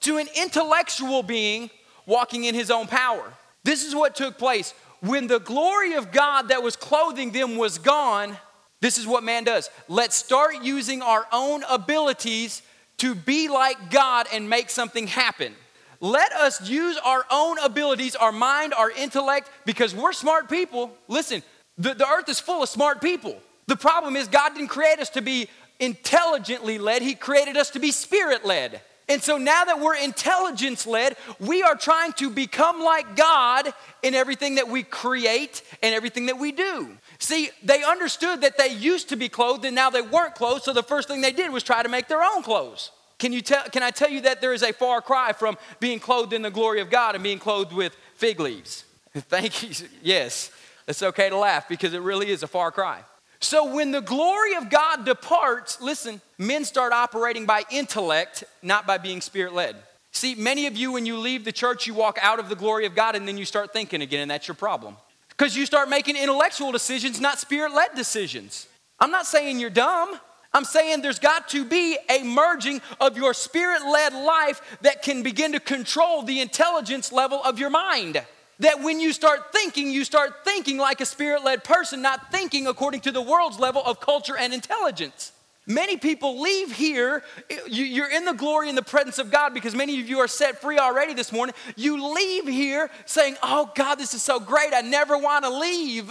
to 0.00 0.18
an 0.18 0.28
intellectual 0.36 1.22
being 1.22 1.70
walking 2.04 2.44
in 2.44 2.54
his 2.54 2.70
own 2.70 2.86
power. 2.86 3.32
This 3.64 3.84
is 3.84 3.94
what 3.94 4.14
took 4.14 4.38
place. 4.38 4.74
When 5.00 5.26
the 5.26 5.40
glory 5.40 5.94
of 5.94 6.12
God 6.12 6.48
that 6.48 6.62
was 6.62 6.76
clothing 6.76 7.32
them 7.32 7.56
was 7.56 7.78
gone, 7.78 8.36
this 8.80 8.98
is 8.98 9.06
what 9.06 9.24
man 9.24 9.44
does. 9.44 9.70
Let's 9.88 10.16
start 10.16 10.62
using 10.62 11.02
our 11.02 11.26
own 11.32 11.64
abilities 11.68 12.62
to 12.98 13.14
be 13.14 13.48
like 13.48 13.90
God 13.90 14.26
and 14.32 14.48
make 14.48 14.70
something 14.70 15.06
happen. 15.06 15.54
Let 16.00 16.32
us 16.32 16.68
use 16.68 16.98
our 17.04 17.24
own 17.30 17.58
abilities, 17.58 18.16
our 18.16 18.32
mind, 18.32 18.74
our 18.74 18.90
intellect, 18.90 19.50
because 19.64 19.94
we're 19.94 20.12
smart 20.12 20.48
people. 20.48 20.92
Listen, 21.08 21.42
the, 21.78 21.94
the 21.94 22.06
earth 22.06 22.28
is 22.28 22.40
full 22.40 22.62
of 22.62 22.68
smart 22.68 23.00
people. 23.00 23.36
The 23.66 23.76
problem 23.76 24.16
is, 24.16 24.28
God 24.28 24.54
didn't 24.54 24.68
create 24.68 24.98
us 24.98 25.10
to 25.10 25.22
be 25.22 25.48
intelligently 25.80 26.78
led, 26.78 27.02
He 27.02 27.14
created 27.14 27.56
us 27.56 27.70
to 27.70 27.78
be 27.78 27.90
spirit 27.90 28.44
led. 28.44 28.80
And 29.08 29.22
so 29.22 29.38
now 29.38 29.64
that 29.64 29.78
we're 29.78 29.94
intelligence 29.94 30.84
led, 30.84 31.16
we 31.38 31.62
are 31.62 31.76
trying 31.76 32.12
to 32.14 32.28
become 32.28 32.82
like 32.82 33.14
God 33.14 33.72
in 34.02 34.14
everything 34.14 34.56
that 34.56 34.68
we 34.68 34.82
create 34.82 35.62
and 35.80 35.94
everything 35.94 36.26
that 36.26 36.38
we 36.38 36.50
do. 36.50 36.96
See, 37.20 37.50
they 37.62 37.84
understood 37.84 38.40
that 38.40 38.58
they 38.58 38.68
used 38.68 39.10
to 39.10 39.16
be 39.16 39.28
clothed 39.28 39.64
and 39.64 39.76
now 39.76 39.90
they 39.90 40.02
weren't 40.02 40.34
clothed, 40.34 40.64
so 40.64 40.72
the 40.72 40.82
first 40.82 41.06
thing 41.06 41.20
they 41.20 41.30
did 41.30 41.52
was 41.52 41.62
try 41.62 41.84
to 41.84 41.88
make 41.88 42.08
their 42.08 42.22
own 42.22 42.42
clothes. 42.42 42.90
Can, 43.18 43.32
you 43.32 43.40
tell, 43.40 43.64
can 43.64 43.82
I 43.82 43.90
tell 43.90 44.10
you 44.10 44.22
that 44.22 44.40
there 44.40 44.52
is 44.52 44.62
a 44.62 44.72
far 44.72 45.00
cry 45.00 45.32
from 45.32 45.56
being 45.80 46.00
clothed 46.00 46.32
in 46.32 46.42
the 46.42 46.50
glory 46.50 46.80
of 46.80 46.90
God 46.90 47.14
and 47.14 47.24
being 47.24 47.38
clothed 47.38 47.72
with 47.72 47.96
fig 48.14 48.40
leaves? 48.40 48.84
Thank 49.14 49.62
you. 49.62 49.88
Yes, 50.02 50.50
it's 50.86 51.02
okay 51.02 51.30
to 51.30 51.36
laugh 51.36 51.68
because 51.68 51.94
it 51.94 52.02
really 52.02 52.28
is 52.28 52.42
a 52.42 52.46
far 52.46 52.70
cry. 52.70 53.02
So 53.40 53.74
when 53.74 53.90
the 53.90 54.00
glory 54.00 54.54
of 54.56 54.70
God 54.70 55.04
departs, 55.04 55.80
listen, 55.80 56.20
men 56.38 56.64
start 56.64 56.92
operating 56.92 57.46
by 57.46 57.64
intellect, 57.70 58.44
not 58.62 58.86
by 58.86 58.98
being 58.98 59.20
spirit 59.20 59.54
led. 59.54 59.76
See, 60.12 60.34
many 60.34 60.66
of 60.66 60.76
you, 60.76 60.92
when 60.92 61.04
you 61.04 61.18
leave 61.18 61.44
the 61.44 61.52
church, 61.52 61.86
you 61.86 61.92
walk 61.92 62.18
out 62.22 62.38
of 62.38 62.48
the 62.48 62.56
glory 62.56 62.86
of 62.86 62.94
God 62.94 63.16
and 63.16 63.28
then 63.28 63.36
you 63.36 63.44
start 63.44 63.72
thinking 63.72 64.00
again, 64.00 64.22
and 64.22 64.30
that's 64.30 64.48
your 64.48 64.54
problem. 64.54 64.96
Because 65.28 65.54
you 65.54 65.66
start 65.66 65.90
making 65.90 66.16
intellectual 66.16 66.72
decisions, 66.72 67.20
not 67.20 67.38
spirit 67.38 67.74
led 67.74 67.94
decisions. 67.94 68.66
I'm 68.98 69.10
not 69.10 69.26
saying 69.26 69.60
you're 69.60 69.68
dumb. 69.68 70.18
I'm 70.56 70.64
saying 70.64 71.02
there's 71.02 71.18
got 71.18 71.50
to 71.50 71.66
be 71.66 71.98
a 72.08 72.22
merging 72.22 72.80
of 72.98 73.18
your 73.18 73.34
spirit 73.34 73.82
led 73.84 74.14
life 74.14 74.78
that 74.80 75.02
can 75.02 75.22
begin 75.22 75.52
to 75.52 75.60
control 75.60 76.22
the 76.22 76.40
intelligence 76.40 77.12
level 77.12 77.42
of 77.44 77.58
your 77.58 77.68
mind. 77.68 78.24
That 78.60 78.80
when 78.80 78.98
you 78.98 79.12
start 79.12 79.52
thinking, 79.52 79.90
you 79.90 80.02
start 80.02 80.46
thinking 80.46 80.78
like 80.78 81.02
a 81.02 81.04
spirit 81.04 81.44
led 81.44 81.62
person, 81.62 82.00
not 82.00 82.32
thinking 82.32 82.66
according 82.66 83.02
to 83.02 83.12
the 83.12 83.20
world's 83.20 83.58
level 83.58 83.82
of 83.84 84.00
culture 84.00 84.34
and 84.34 84.54
intelligence. 84.54 85.32
Many 85.66 85.98
people 85.98 86.40
leave 86.40 86.72
here, 86.72 87.22
you're 87.68 88.10
in 88.10 88.24
the 88.24 88.32
glory 88.32 88.70
and 88.70 88.78
the 88.78 88.82
presence 88.82 89.18
of 89.18 89.30
God 89.30 89.52
because 89.52 89.74
many 89.74 90.00
of 90.00 90.08
you 90.08 90.20
are 90.20 90.28
set 90.28 90.62
free 90.62 90.78
already 90.78 91.12
this 91.12 91.32
morning. 91.32 91.54
You 91.76 92.14
leave 92.14 92.48
here 92.48 92.88
saying, 93.04 93.36
Oh 93.42 93.70
God, 93.74 93.96
this 93.96 94.14
is 94.14 94.22
so 94.22 94.40
great, 94.40 94.72
I 94.72 94.80
never 94.80 95.18
want 95.18 95.44
to 95.44 95.50
leave. 95.50 96.10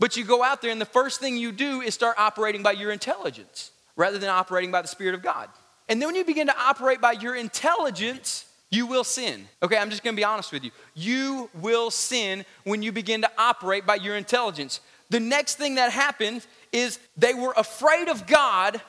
But 0.00 0.16
you 0.16 0.24
go 0.24 0.42
out 0.42 0.60
there 0.60 0.72
and 0.72 0.80
the 0.80 0.86
first 0.86 1.20
thing 1.20 1.36
you 1.36 1.52
do 1.52 1.82
is 1.82 1.94
start 1.94 2.16
operating 2.18 2.64
by 2.64 2.72
your 2.72 2.90
intelligence 2.90 3.70
rather 3.96 4.18
than 4.18 4.28
operating 4.28 4.70
by 4.70 4.82
the 4.82 4.88
Spirit 4.88 5.14
of 5.14 5.22
God. 5.22 5.48
And 5.88 6.00
then 6.00 6.08
when 6.08 6.16
you 6.16 6.24
begin 6.24 6.46
to 6.48 6.58
operate 6.58 7.00
by 7.00 7.12
your 7.12 7.34
intelligence, 7.34 8.44
you 8.70 8.86
will 8.86 9.04
sin. 9.04 9.48
Okay, 9.62 9.76
I'm 9.76 9.90
just 9.90 10.02
gonna 10.02 10.16
be 10.16 10.24
honest 10.24 10.52
with 10.52 10.64
you. 10.64 10.70
You 10.94 11.50
will 11.54 11.90
sin 11.90 12.44
when 12.64 12.82
you 12.82 12.92
begin 12.92 13.22
to 13.22 13.30
operate 13.38 13.86
by 13.86 13.96
your 13.96 14.16
intelligence. 14.16 14.80
The 15.10 15.20
next 15.20 15.56
thing 15.56 15.76
that 15.76 15.92
happened 15.92 16.46
is 16.72 16.98
they 17.16 17.34
were 17.34 17.54
afraid 17.56 18.08
of 18.08 18.26
God 18.26 18.80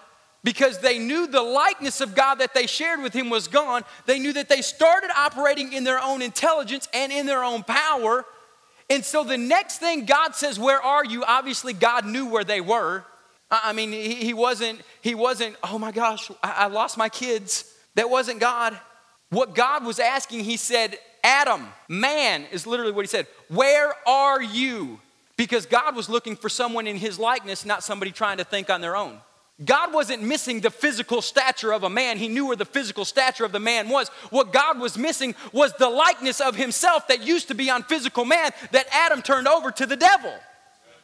because 0.44 0.80
they 0.80 0.98
knew 0.98 1.28
the 1.28 1.42
likeness 1.42 2.02
of 2.02 2.16
God 2.16 2.36
that 2.36 2.54
they 2.54 2.68
shared 2.68 3.02
with 3.02 3.14
him 3.14 3.30
was 3.30 3.48
gone. 3.48 3.84
They 4.06 4.18
knew 4.20 4.34
that 4.34 4.50
they 4.50 4.62
started 4.62 5.12
operating 5.16 5.74
in 5.74 5.84
their 5.84 6.00
own 6.02 6.22
intelligence 6.22 6.88
and 6.94 7.12
in 7.12 7.26
their 7.26 7.44
own 7.44 7.64
power. 7.64 8.26
And 8.90 9.04
so 9.04 9.24
the 9.24 9.38
next 9.38 9.80
thing 9.80 10.06
God 10.06 10.36
says, 10.36 10.58
Where 10.58 10.82
are 10.82 11.06
you? 11.06 11.24
Obviously, 11.24 11.74
God 11.74 12.06
knew 12.06 12.28
where 12.28 12.44
they 12.44 12.62
were. 12.62 13.04
I 13.50 13.72
mean, 13.74 13.92
he 13.92 14.34
wasn't, 14.34 14.82
he 15.02 15.16
wasn't, 15.16 15.56
oh 15.64 15.80
my 15.80 15.92
gosh, 15.92 16.30
I 16.44 16.68
lost 16.68 16.98
my 16.98 17.08
kids. 17.08 17.74
That 17.96 18.10
wasn't 18.10 18.40
God. 18.40 18.78
What 19.30 19.56
God 19.56 19.86
was 19.86 20.00
asking, 20.00 20.44
he 20.44 20.58
said, 20.58 20.98
Adam, 21.24 21.68
man, 21.88 22.46
is 22.52 22.68
literally 22.68 22.92
what 22.92 23.04
he 23.04 23.08
said. 23.08 23.28
Where 23.48 23.94
are 24.08 24.42
you? 24.42 25.00
Because 25.38 25.66
God 25.66 25.96
was 25.96 26.10
looking 26.10 26.36
for 26.36 26.50
someone 26.50 26.88
in 26.88 26.98
his 26.98 27.20
likeness, 27.20 27.66
not 27.66 27.84
somebody 27.84 28.12
trying 28.12 28.38
to 28.38 28.44
think 28.44 28.70
on 28.70 28.82
their 28.82 28.96
own. 28.96 29.20
God 29.64 29.94
wasn't 29.94 30.22
missing 30.22 30.60
the 30.60 30.70
physical 30.70 31.22
stature 31.22 31.74
of 31.74 31.84
a 31.84 31.90
man. 31.90 32.18
He 32.18 32.28
knew 32.28 32.48
where 32.48 32.56
the 32.56 32.66
physical 32.66 33.06
stature 33.06 33.44
of 33.44 33.52
the 33.52 33.60
man 33.60 33.90
was. 33.90 34.10
What 34.30 34.54
God 34.54 34.80
was 34.80 34.98
missing 34.98 35.36
was 35.52 35.74
the 35.74 35.90
likeness 35.90 36.40
of 36.40 36.56
himself 36.56 37.08
that 37.08 37.26
used 37.26 37.48
to 37.48 37.56
be 37.56 37.70
on 37.70 37.84
physical 37.84 38.24
man 38.24 38.52
that 38.72 38.88
Adam 38.92 39.22
turned 39.22 39.48
over 39.48 39.72
to 39.72 39.86
the 39.86 39.96
devil. 39.96 40.34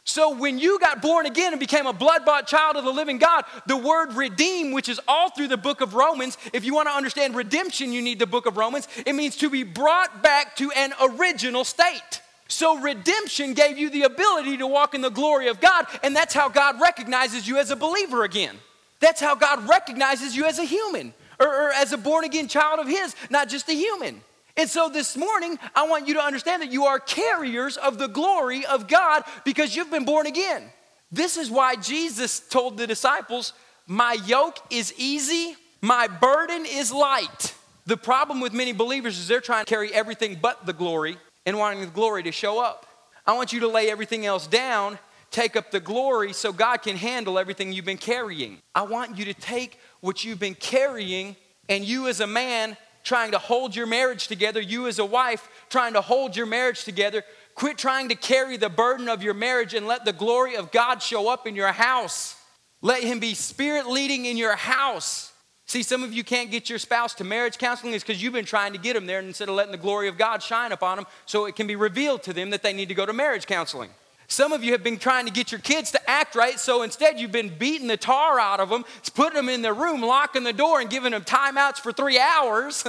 So 0.04 0.36
when 0.36 0.58
you 0.58 0.78
got 0.78 1.00
born 1.00 1.24
again 1.24 1.54
and 1.54 1.60
became 1.60 1.86
a 1.86 1.92
blood 1.92 2.26
bought 2.26 2.46
child 2.46 2.76
of 2.76 2.84
the 2.84 2.92
living 2.92 3.16
God, 3.16 3.44
the 3.66 3.76
word 3.76 4.12
redeem, 4.12 4.72
which 4.72 4.90
is 4.90 5.00
all 5.08 5.30
through 5.30 5.48
the 5.48 5.56
book 5.56 5.80
of 5.80 5.94
Romans, 5.94 6.36
if 6.52 6.64
you 6.64 6.74
want 6.74 6.88
to 6.88 6.94
understand 6.94 7.34
redemption, 7.34 7.90
you 7.90 8.02
need 8.02 8.18
the 8.18 8.26
book 8.26 8.44
of 8.44 8.58
Romans. 8.58 8.86
It 9.06 9.14
means 9.14 9.36
to 9.36 9.48
be 9.48 9.62
brought 9.62 10.22
back 10.22 10.56
to 10.56 10.70
an 10.72 10.92
original 11.00 11.64
state. 11.64 12.20
So 12.48 12.78
redemption 12.78 13.54
gave 13.54 13.78
you 13.78 13.88
the 13.88 14.02
ability 14.02 14.58
to 14.58 14.66
walk 14.66 14.94
in 14.94 15.00
the 15.00 15.10
glory 15.10 15.48
of 15.48 15.60
God, 15.60 15.86
and 16.02 16.14
that's 16.14 16.34
how 16.34 16.50
God 16.50 16.80
recognizes 16.80 17.48
you 17.48 17.56
as 17.56 17.70
a 17.70 17.76
believer 17.76 18.24
again. 18.24 18.56
That's 19.00 19.22
how 19.22 19.34
God 19.34 19.66
recognizes 19.68 20.36
you 20.36 20.44
as 20.44 20.58
a 20.58 20.64
human 20.64 21.14
or, 21.40 21.46
or 21.46 21.72
as 21.72 21.92
a 21.92 21.98
born 21.98 22.24
again 22.24 22.48
child 22.48 22.78
of 22.78 22.86
His, 22.86 23.16
not 23.30 23.48
just 23.48 23.68
a 23.70 23.72
human. 23.74 24.20
And 24.56 24.70
so 24.70 24.88
this 24.88 25.16
morning, 25.16 25.58
I 25.74 25.88
want 25.88 26.06
you 26.06 26.14
to 26.14 26.22
understand 26.22 26.62
that 26.62 26.70
you 26.70 26.84
are 26.84 27.00
carriers 27.00 27.76
of 27.76 27.98
the 27.98 28.06
glory 28.06 28.64
of 28.66 28.86
God 28.86 29.24
because 29.44 29.74
you've 29.74 29.90
been 29.90 30.04
born 30.04 30.26
again. 30.26 30.70
This 31.10 31.36
is 31.36 31.50
why 31.50 31.76
Jesus 31.76 32.40
told 32.40 32.76
the 32.76 32.86
disciples, 32.86 33.52
My 33.86 34.12
yoke 34.26 34.58
is 34.70 34.94
easy, 34.96 35.56
my 35.80 36.06
burden 36.06 36.64
is 36.66 36.92
light. 36.92 37.54
The 37.86 37.96
problem 37.96 38.40
with 38.40 38.52
many 38.52 38.72
believers 38.72 39.18
is 39.18 39.28
they're 39.28 39.40
trying 39.40 39.64
to 39.64 39.68
carry 39.68 39.92
everything 39.92 40.38
but 40.40 40.64
the 40.66 40.72
glory 40.72 41.18
and 41.44 41.58
wanting 41.58 41.80
the 41.80 41.86
glory 41.86 42.22
to 42.22 42.32
show 42.32 42.58
up. 42.58 42.86
I 43.26 43.34
want 43.34 43.52
you 43.52 43.60
to 43.60 43.68
lay 43.68 43.90
everything 43.90 44.24
else 44.24 44.46
down, 44.46 44.98
take 45.30 45.56
up 45.56 45.70
the 45.70 45.80
glory 45.80 46.32
so 46.32 46.52
God 46.52 46.78
can 46.78 46.96
handle 46.96 47.38
everything 47.38 47.72
you've 47.72 47.84
been 47.84 47.98
carrying. 47.98 48.58
I 48.74 48.82
want 48.82 49.18
you 49.18 49.24
to 49.26 49.34
take 49.34 49.78
what 50.00 50.24
you've 50.24 50.38
been 50.38 50.54
carrying 50.54 51.36
and 51.68 51.84
you 51.84 52.08
as 52.08 52.20
a 52.20 52.26
man 52.26 52.76
trying 53.04 53.30
to 53.32 53.38
hold 53.38 53.76
your 53.76 53.86
marriage 53.86 54.26
together, 54.26 54.60
you 54.60 54.88
as 54.88 54.98
a 54.98 55.04
wife 55.04 55.48
trying 55.68 55.92
to 55.92 56.00
hold 56.00 56.36
your 56.36 56.46
marriage 56.46 56.84
together, 56.84 57.22
quit 57.54 57.78
trying 57.78 58.08
to 58.08 58.14
carry 58.14 58.56
the 58.56 58.68
burden 58.68 59.08
of 59.08 59.22
your 59.22 59.34
marriage 59.34 59.74
and 59.74 59.86
let 59.86 60.04
the 60.04 60.12
glory 60.12 60.56
of 60.56 60.72
God 60.72 61.02
show 61.02 61.28
up 61.28 61.46
in 61.46 61.54
your 61.54 61.72
house. 61.72 62.36
Let 62.82 63.02
Him 63.02 63.20
be 63.20 63.34
spirit 63.34 63.86
leading 63.86 64.24
in 64.24 64.36
your 64.36 64.56
house. 64.56 65.32
See, 65.66 65.82
some 65.82 66.02
of 66.02 66.12
you 66.12 66.24
can't 66.24 66.50
get 66.50 66.68
your 66.68 66.78
spouse 66.78 67.14
to 67.14 67.24
marriage 67.24 67.56
counseling 67.56 67.94
is 67.94 68.02
because 68.02 68.22
you've 68.22 68.34
been 68.34 68.44
trying 68.44 68.72
to 68.72 68.78
get 68.78 68.94
them 68.94 69.06
there 69.06 69.20
instead 69.20 69.48
of 69.48 69.54
letting 69.54 69.72
the 69.72 69.78
glory 69.78 70.08
of 70.08 70.18
God 70.18 70.42
shine 70.42 70.72
upon 70.72 70.96
them 70.96 71.06
so 71.24 71.46
it 71.46 71.56
can 71.56 71.66
be 71.66 71.76
revealed 71.76 72.22
to 72.24 72.32
them 72.32 72.50
that 72.50 72.62
they 72.62 72.72
need 72.72 72.88
to 72.88 72.94
go 72.94 73.06
to 73.06 73.12
marriage 73.12 73.46
counseling. 73.46 73.90
Some 74.28 74.52
of 74.52 74.64
you 74.64 74.72
have 74.72 74.82
been 74.82 74.98
trying 74.98 75.26
to 75.26 75.32
get 75.32 75.52
your 75.52 75.60
kids 75.60 75.90
to 75.92 76.10
act 76.10 76.34
right, 76.34 76.58
so 76.58 76.82
instead 76.82 77.20
you've 77.20 77.32
been 77.32 77.50
beating 77.56 77.88
the 77.88 77.96
tar 77.96 78.40
out 78.40 78.60
of 78.60 78.70
them, 78.70 78.84
it's 78.98 79.10
putting 79.10 79.34
them 79.36 79.48
in 79.48 79.62
their 79.62 79.74
room, 79.74 80.00
locking 80.00 80.44
the 80.44 80.52
door, 80.52 80.80
and 80.80 80.88
giving 80.88 81.12
them 81.12 81.22
timeouts 81.22 81.76
for 81.76 81.92
three 81.92 82.18
hours. 82.18 82.84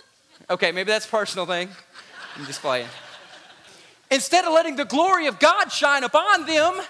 okay, 0.50 0.72
maybe 0.72 0.88
that's 0.88 1.06
a 1.06 1.10
personal 1.10 1.46
thing. 1.46 1.68
I'm 2.36 2.46
just 2.46 2.60
playing. 2.60 2.88
Instead 4.10 4.44
of 4.46 4.52
letting 4.52 4.76
the 4.76 4.86
glory 4.86 5.26
of 5.26 5.38
God 5.38 5.68
shine 5.68 6.04
upon 6.04 6.46
them 6.46 6.80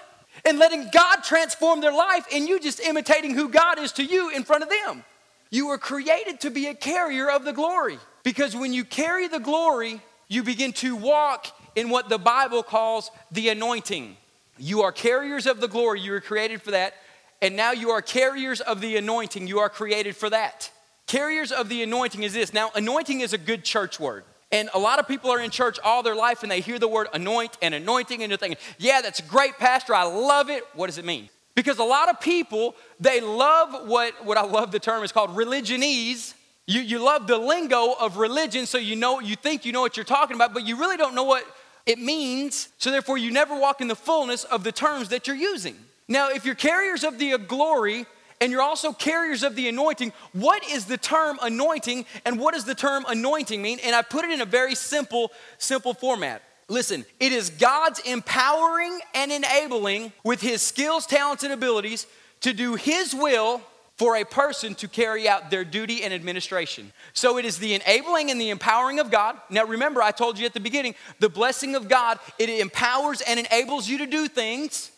and 0.45 0.57
letting 0.57 0.89
God 0.91 1.17
transform 1.17 1.81
their 1.81 1.91
life, 1.91 2.25
and 2.33 2.47
you 2.47 2.59
just 2.59 2.79
imitating 2.79 3.33
who 3.33 3.49
God 3.49 3.77
is 3.79 3.91
to 3.93 4.03
you 4.03 4.29
in 4.29 4.43
front 4.43 4.63
of 4.63 4.69
them. 4.69 5.03
You 5.49 5.67
were 5.67 5.77
created 5.77 6.39
to 6.41 6.49
be 6.49 6.67
a 6.67 6.75
carrier 6.75 7.29
of 7.29 7.43
the 7.43 7.51
glory 7.51 7.97
because 8.23 8.55
when 8.55 8.71
you 8.71 8.85
carry 8.85 9.27
the 9.27 9.39
glory, 9.39 10.01
you 10.27 10.43
begin 10.43 10.71
to 10.73 10.95
walk 10.95 11.47
in 11.75 11.89
what 11.89 12.09
the 12.09 12.17
Bible 12.17 12.63
calls 12.63 13.11
the 13.31 13.49
anointing. 13.49 14.17
You 14.57 14.81
are 14.81 14.91
carriers 14.91 15.45
of 15.45 15.61
the 15.61 15.67
glory, 15.67 16.01
you 16.01 16.11
were 16.11 16.21
created 16.21 16.61
for 16.61 16.71
that. 16.71 16.95
And 17.41 17.55
now 17.55 17.71
you 17.71 17.91
are 17.91 18.01
carriers 18.01 18.59
of 18.59 18.81
the 18.81 18.97
anointing, 18.97 19.47
you 19.47 19.59
are 19.59 19.69
created 19.69 20.15
for 20.15 20.29
that. 20.29 20.71
Carriers 21.07 21.51
of 21.51 21.69
the 21.69 21.81
anointing 21.81 22.23
is 22.23 22.33
this. 22.33 22.53
Now, 22.53 22.69
anointing 22.75 23.21
is 23.21 23.33
a 23.33 23.37
good 23.37 23.63
church 23.63 23.99
word. 23.99 24.25
And 24.51 24.69
a 24.73 24.79
lot 24.79 24.99
of 24.99 25.07
people 25.07 25.31
are 25.31 25.39
in 25.39 25.51
church 25.51 25.79
all 25.83 26.03
their 26.03 26.15
life 26.15 26.43
and 26.43 26.51
they 26.51 26.59
hear 26.59 26.79
the 26.79 26.87
word 26.87 27.07
anoint 27.13 27.57
and 27.61 27.73
anointing 27.73 28.21
and 28.23 28.31
they're 28.31 28.37
thinking, 28.37 28.57
yeah, 28.77 29.01
that's 29.01 29.21
great, 29.21 29.57
Pastor. 29.57 29.93
I 29.93 30.03
love 30.03 30.49
it. 30.49 30.63
What 30.73 30.87
does 30.87 30.97
it 30.97 31.05
mean? 31.05 31.29
Because 31.55 31.77
a 31.77 31.83
lot 31.83 32.09
of 32.09 32.19
people, 32.19 32.75
they 32.99 33.21
love 33.21 33.87
what, 33.87 34.25
what 34.25 34.37
I 34.37 34.43
love 34.43 34.71
the 34.71 34.79
term 34.79 35.03
is 35.03 35.11
called 35.11 35.31
religionese. 35.31 36.33
You, 36.65 36.81
you 36.81 36.99
love 36.99 37.27
the 37.27 37.37
lingo 37.37 37.93
of 37.93 38.17
religion, 38.17 38.65
so 38.65 38.77
you 38.77 38.95
know 38.95 39.19
you 39.19 39.35
think 39.35 39.65
you 39.65 39.71
know 39.71 39.81
what 39.81 39.97
you're 39.97 40.03
talking 40.03 40.35
about, 40.35 40.53
but 40.53 40.67
you 40.67 40.77
really 40.77 40.97
don't 40.97 41.15
know 41.15 41.23
what 41.23 41.43
it 41.85 41.99
means, 41.99 42.69
so 42.77 42.91
therefore 42.91 43.17
you 43.17 43.31
never 43.31 43.57
walk 43.57 43.81
in 43.81 43.87
the 43.87 43.95
fullness 43.95 44.43
of 44.43 44.63
the 44.63 44.71
terms 44.71 45.09
that 45.09 45.27
you're 45.27 45.35
using. 45.35 45.75
Now, 46.07 46.29
if 46.29 46.45
you're 46.45 46.55
carriers 46.55 47.03
of 47.03 47.19
the 47.19 47.37
glory 47.37 48.05
and 48.41 48.51
you're 48.51 48.61
also 48.61 48.93
carriers 48.93 49.43
of 49.43 49.55
the 49.55 49.67
anointing, 49.67 50.13
what 50.33 50.63
is 50.69 50.85
the 50.85 50.97
term 50.97 51.37
anointing 51.41 52.05
and 52.25 52.39
what 52.39 52.53
does 52.53 52.65
the 52.65 52.75
term 52.75 53.05
anointing 53.07 53.61
mean? 53.61 53.79
And 53.83 53.95
I 53.95 54.01
put 54.01 54.25
it 54.25 54.31
in 54.31 54.41
a 54.41 54.45
very 54.45 54.75
simple, 54.75 55.31
simple 55.57 55.93
format. 55.93 56.41
Listen, 56.67 57.05
it 57.19 57.31
is 57.31 57.49
God's 57.49 57.99
empowering 57.99 58.99
and 59.15 59.31
enabling 59.31 60.13
with 60.23 60.41
his 60.41 60.61
skills, 60.61 61.05
talents, 61.05 61.43
and 61.43 61.51
abilities 61.51 62.05
to 62.41 62.53
do 62.53 62.75
his 62.75 63.13
will 63.13 63.61
for 63.99 64.15
a 64.15 64.23
person 64.23 64.73
to 64.75 64.87
carry 64.87 65.27
out 65.27 65.51
their 65.51 65.65
duty 65.65 66.05
and 66.05 66.13
administration. 66.13 66.93
So 67.11 67.37
it 67.37 67.43
is 67.43 67.59
the 67.59 67.73
enabling 67.73 68.31
and 68.31 68.39
the 68.39 68.49
empowering 68.49 68.97
of 68.97 69.11
God. 69.11 69.35
Now 69.49 69.65
remember, 69.65 70.01
I 70.01 70.11
told 70.11 70.39
you 70.39 70.45
at 70.45 70.53
the 70.53 70.61
beginning, 70.61 70.95
the 71.19 71.27
blessing 71.27 71.75
of 71.75 71.89
God, 71.89 72.17
it 72.39 72.47
empowers 72.49 73.19
and 73.19 73.37
enables 73.37 73.89
you 73.89 73.97
to 73.97 74.05
do 74.05 74.29
things. 74.29 74.89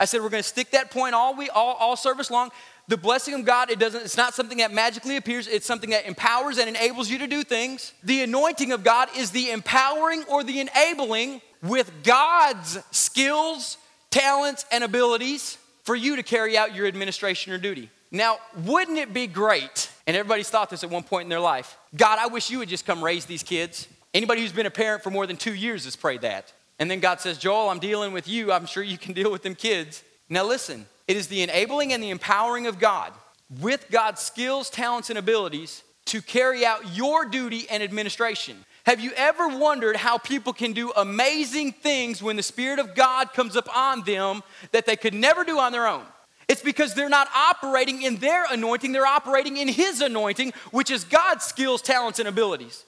I 0.00 0.04
said 0.04 0.20
we're 0.20 0.30
going 0.30 0.42
to 0.42 0.48
stick 0.48 0.72
that 0.72 0.90
point 0.90 1.14
all 1.14 1.36
we 1.36 1.48
all, 1.48 1.74
all 1.74 1.94
service 1.94 2.28
long. 2.28 2.50
The 2.88 2.96
blessing 2.96 3.34
of 3.34 3.44
God, 3.44 3.70
it 3.70 3.78
doesn't, 3.78 4.02
it's 4.02 4.16
not 4.16 4.34
something 4.34 4.58
that 4.58 4.72
magically 4.72 5.16
appears, 5.16 5.46
it's 5.46 5.64
something 5.64 5.90
that 5.90 6.06
empowers 6.06 6.58
and 6.58 6.68
enables 6.68 7.08
you 7.08 7.18
to 7.18 7.28
do 7.28 7.44
things. 7.44 7.92
The 8.02 8.24
anointing 8.24 8.72
of 8.72 8.82
God 8.82 9.10
is 9.16 9.30
the 9.30 9.52
empowering 9.52 10.24
or 10.24 10.42
the 10.42 10.58
enabling 10.58 11.40
with 11.62 11.92
God's 12.02 12.80
skills, 12.90 13.76
talents, 14.10 14.66
and 14.72 14.82
abilities 14.82 15.56
for 15.84 15.94
you 15.94 16.16
to 16.16 16.24
carry 16.24 16.58
out 16.58 16.74
your 16.74 16.88
administration 16.88 17.52
or 17.52 17.58
duty. 17.58 17.90
Now, 18.10 18.38
wouldn't 18.64 18.98
it 18.98 19.12
be 19.12 19.26
great? 19.26 19.90
And 20.06 20.16
everybody's 20.16 20.50
thought 20.50 20.70
this 20.70 20.82
at 20.82 20.90
one 20.90 21.04
point 21.04 21.24
in 21.24 21.28
their 21.28 21.40
life. 21.40 21.76
God, 21.96 22.18
I 22.18 22.26
wish 22.26 22.50
you 22.50 22.58
would 22.58 22.68
just 22.68 22.84
come 22.84 23.02
raise 23.02 23.24
these 23.24 23.42
kids. 23.42 23.86
Anybody 24.12 24.40
who's 24.40 24.52
been 24.52 24.66
a 24.66 24.70
parent 24.70 25.02
for 25.02 25.10
more 25.10 25.26
than 25.26 25.36
two 25.36 25.54
years 25.54 25.84
has 25.84 25.94
prayed 25.94 26.22
that. 26.22 26.52
And 26.80 26.90
then 26.90 26.98
God 26.98 27.20
says, 27.20 27.38
Joel, 27.38 27.68
I'm 27.68 27.78
dealing 27.78 28.12
with 28.12 28.26
you. 28.26 28.50
I'm 28.50 28.66
sure 28.66 28.82
you 28.82 28.98
can 28.98 29.12
deal 29.20 29.30
with 29.30 29.42
them 29.42 29.54
kids. 29.54 30.02
Now, 30.28 30.44
listen, 30.44 30.86
it 31.06 31.16
is 31.16 31.28
the 31.28 31.42
enabling 31.42 31.92
and 31.92 32.02
the 32.02 32.10
empowering 32.10 32.66
of 32.66 32.78
God 32.78 33.12
with 33.60 33.86
God's 33.90 34.20
skills, 34.20 34.70
talents, 34.70 35.10
and 35.10 35.18
abilities 35.18 35.82
to 36.06 36.22
carry 36.22 36.64
out 36.64 36.96
your 36.96 37.24
duty 37.24 37.66
and 37.70 37.82
administration. 37.82 38.56
Have 38.86 39.00
you 39.00 39.12
ever 39.16 39.48
wondered 39.48 39.96
how 39.96 40.18
people 40.18 40.52
can 40.52 40.72
do 40.72 40.92
amazing 40.96 41.72
things 41.72 42.22
when 42.22 42.36
the 42.36 42.42
Spirit 42.42 42.78
of 42.78 42.94
God 42.94 43.32
comes 43.32 43.54
upon 43.54 44.02
them 44.02 44.42
that 44.72 44.86
they 44.86 44.96
could 44.96 45.14
never 45.14 45.44
do 45.44 45.58
on 45.58 45.72
their 45.72 45.86
own? 45.86 46.04
It's 46.50 46.62
because 46.62 46.94
they're 46.94 47.08
not 47.08 47.28
operating 47.32 48.02
in 48.02 48.16
their 48.16 48.44
anointing, 48.50 48.90
they're 48.90 49.06
operating 49.06 49.58
in 49.58 49.68
His 49.68 50.00
anointing, 50.00 50.52
which 50.72 50.90
is 50.90 51.04
God's 51.04 51.44
skills, 51.44 51.80
talents, 51.80 52.18
and 52.18 52.26
abilities. 52.26 52.84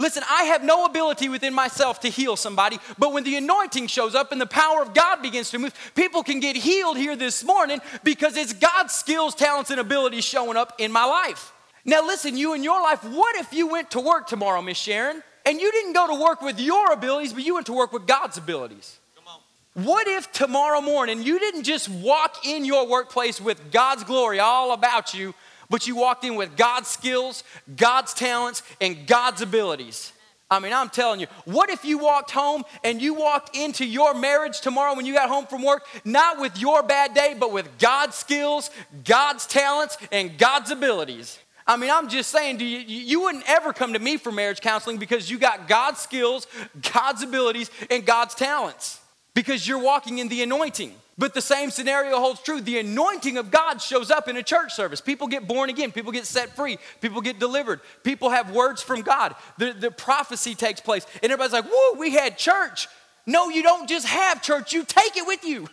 Listen, 0.00 0.24
I 0.28 0.44
have 0.44 0.64
no 0.64 0.86
ability 0.86 1.28
within 1.28 1.54
myself 1.54 2.00
to 2.00 2.08
heal 2.08 2.34
somebody, 2.34 2.80
but 2.98 3.12
when 3.12 3.22
the 3.22 3.36
anointing 3.36 3.86
shows 3.86 4.16
up 4.16 4.32
and 4.32 4.40
the 4.40 4.46
power 4.46 4.82
of 4.82 4.92
God 4.92 5.22
begins 5.22 5.50
to 5.50 5.60
move, 5.60 5.72
people 5.94 6.24
can 6.24 6.40
get 6.40 6.56
healed 6.56 6.96
here 6.96 7.14
this 7.14 7.44
morning 7.44 7.80
because 8.02 8.36
it's 8.36 8.52
God's 8.52 8.92
skills, 8.92 9.36
talents, 9.36 9.70
and 9.70 9.78
abilities 9.78 10.24
showing 10.24 10.56
up 10.56 10.74
in 10.78 10.90
my 10.90 11.04
life. 11.04 11.52
Now, 11.84 12.04
listen, 12.04 12.36
you 12.36 12.54
in 12.54 12.64
your 12.64 12.82
life, 12.82 13.04
what 13.04 13.36
if 13.36 13.52
you 13.52 13.68
went 13.68 13.92
to 13.92 14.00
work 14.00 14.26
tomorrow, 14.26 14.62
Miss 14.62 14.78
Sharon, 14.78 15.22
and 15.46 15.60
you 15.60 15.70
didn't 15.70 15.92
go 15.92 16.08
to 16.08 16.20
work 16.20 16.42
with 16.42 16.58
your 16.58 16.92
abilities, 16.92 17.34
but 17.34 17.44
you 17.44 17.54
went 17.54 17.66
to 17.66 17.72
work 17.72 17.92
with 17.92 18.08
God's 18.08 18.36
abilities? 18.36 18.99
What 19.74 20.08
if 20.08 20.32
tomorrow 20.32 20.80
morning 20.80 21.22
you 21.22 21.38
didn't 21.38 21.62
just 21.62 21.88
walk 21.88 22.44
in 22.44 22.64
your 22.64 22.88
workplace 22.88 23.40
with 23.40 23.70
God's 23.70 24.02
glory 24.02 24.40
all 24.40 24.72
about 24.72 25.14
you, 25.14 25.32
but 25.68 25.86
you 25.86 25.94
walked 25.94 26.24
in 26.24 26.34
with 26.34 26.56
God's 26.56 26.88
skills, 26.88 27.44
God's 27.76 28.12
talents, 28.12 28.64
and 28.80 29.06
God's 29.06 29.42
abilities? 29.42 30.12
I 30.50 30.58
mean, 30.58 30.72
I'm 30.72 30.88
telling 30.88 31.20
you, 31.20 31.28
what 31.44 31.70
if 31.70 31.84
you 31.84 31.98
walked 31.98 32.32
home 32.32 32.64
and 32.82 33.00
you 33.00 33.14
walked 33.14 33.56
into 33.56 33.86
your 33.86 34.12
marriage 34.12 34.60
tomorrow 34.60 34.96
when 34.96 35.06
you 35.06 35.14
got 35.14 35.28
home 35.28 35.46
from 35.46 35.62
work, 35.62 35.86
not 36.04 36.40
with 36.40 36.58
your 36.58 36.82
bad 36.82 37.14
day, 37.14 37.36
but 37.38 37.52
with 37.52 37.78
God's 37.78 38.16
skills, 38.16 38.72
God's 39.04 39.46
talents, 39.46 39.96
and 40.10 40.36
God's 40.36 40.72
abilities? 40.72 41.38
I 41.64 41.76
mean, 41.76 41.92
I'm 41.92 42.08
just 42.08 42.30
saying, 42.30 42.58
you, 42.58 42.66
you 42.66 43.20
wouldn't 43.20 43.48
ever 43.48 43.72
come 43.72 43.92
to 43.92 44.00
me 44.00 44.16
for 44.16 44.32
marriage 44.32 44.60
counseling 44.60 44.98
because 44.98 45.30
you 45.30 45.38
got 45.38 45.68
God's 45.68 46.00
skills, 46.00 46.48
God's 46.92 47.22
abilities, 47.22 47.70
and 47.88 48.04
God's 48.04 48.34
talents 48.34 48.99
because 49.40 49.66
you're 49.66 49.78
walking 49.78 50.18
in 50.18 50.28
the 50.28 50.42
anointing. 50.42 50.92
But 51.16 51.32
the 51.32 51.40
same 51.40 51.70
scenario 51.70 52.18
holds 52.18 52.42
true. 52.42 52.60
The 52.60 52.78
anointing 52.78 53.38
of 53.38 53.50
God 53.50 53.80
shows 53.80 54.10
up 54.10 54.28
in 54.28 54.36
a 54.36 54.42
church 54.42 54.74
service. 54.74 55.00
People 55.00 55.28
get 55.28 55.48
born 55.48 55.70
again, 55.70 55.92
people 55.92 56.12
get 56.12 56.26
set 56.26 56.54
free, 56.54 56.76
people 57.00 57.22
get 57.22 57.38
delivered, 57.38 57.80
people 58.02 58.28
have 58.28 58.50
words 58.50 58.82
from 58.82 59.00
God. 59.00 59.34
The, 59.56 59.72
the 59.72 59.90
prophecy 59.90 60.54
takes 60.54 60.82
place. 60.82 61.06
And 61.22 61.32
everybody's 61.32 61.54
like, 61.54 61.64
whoa, 61.72 61.98
we 61.98 62.10
had 62.10 62.36
church. 62.36 62.86
No, 63.24 63.48
you 63.48 63.62
don't 63.62 63.88
just 63.88 64.06
have 64.06 64.42
church, 64.42 64.74
you 64.74 64.84
take 64.84 65.16
it 65.16 65.26
with 65.26 65.42
you. 65.42 65.66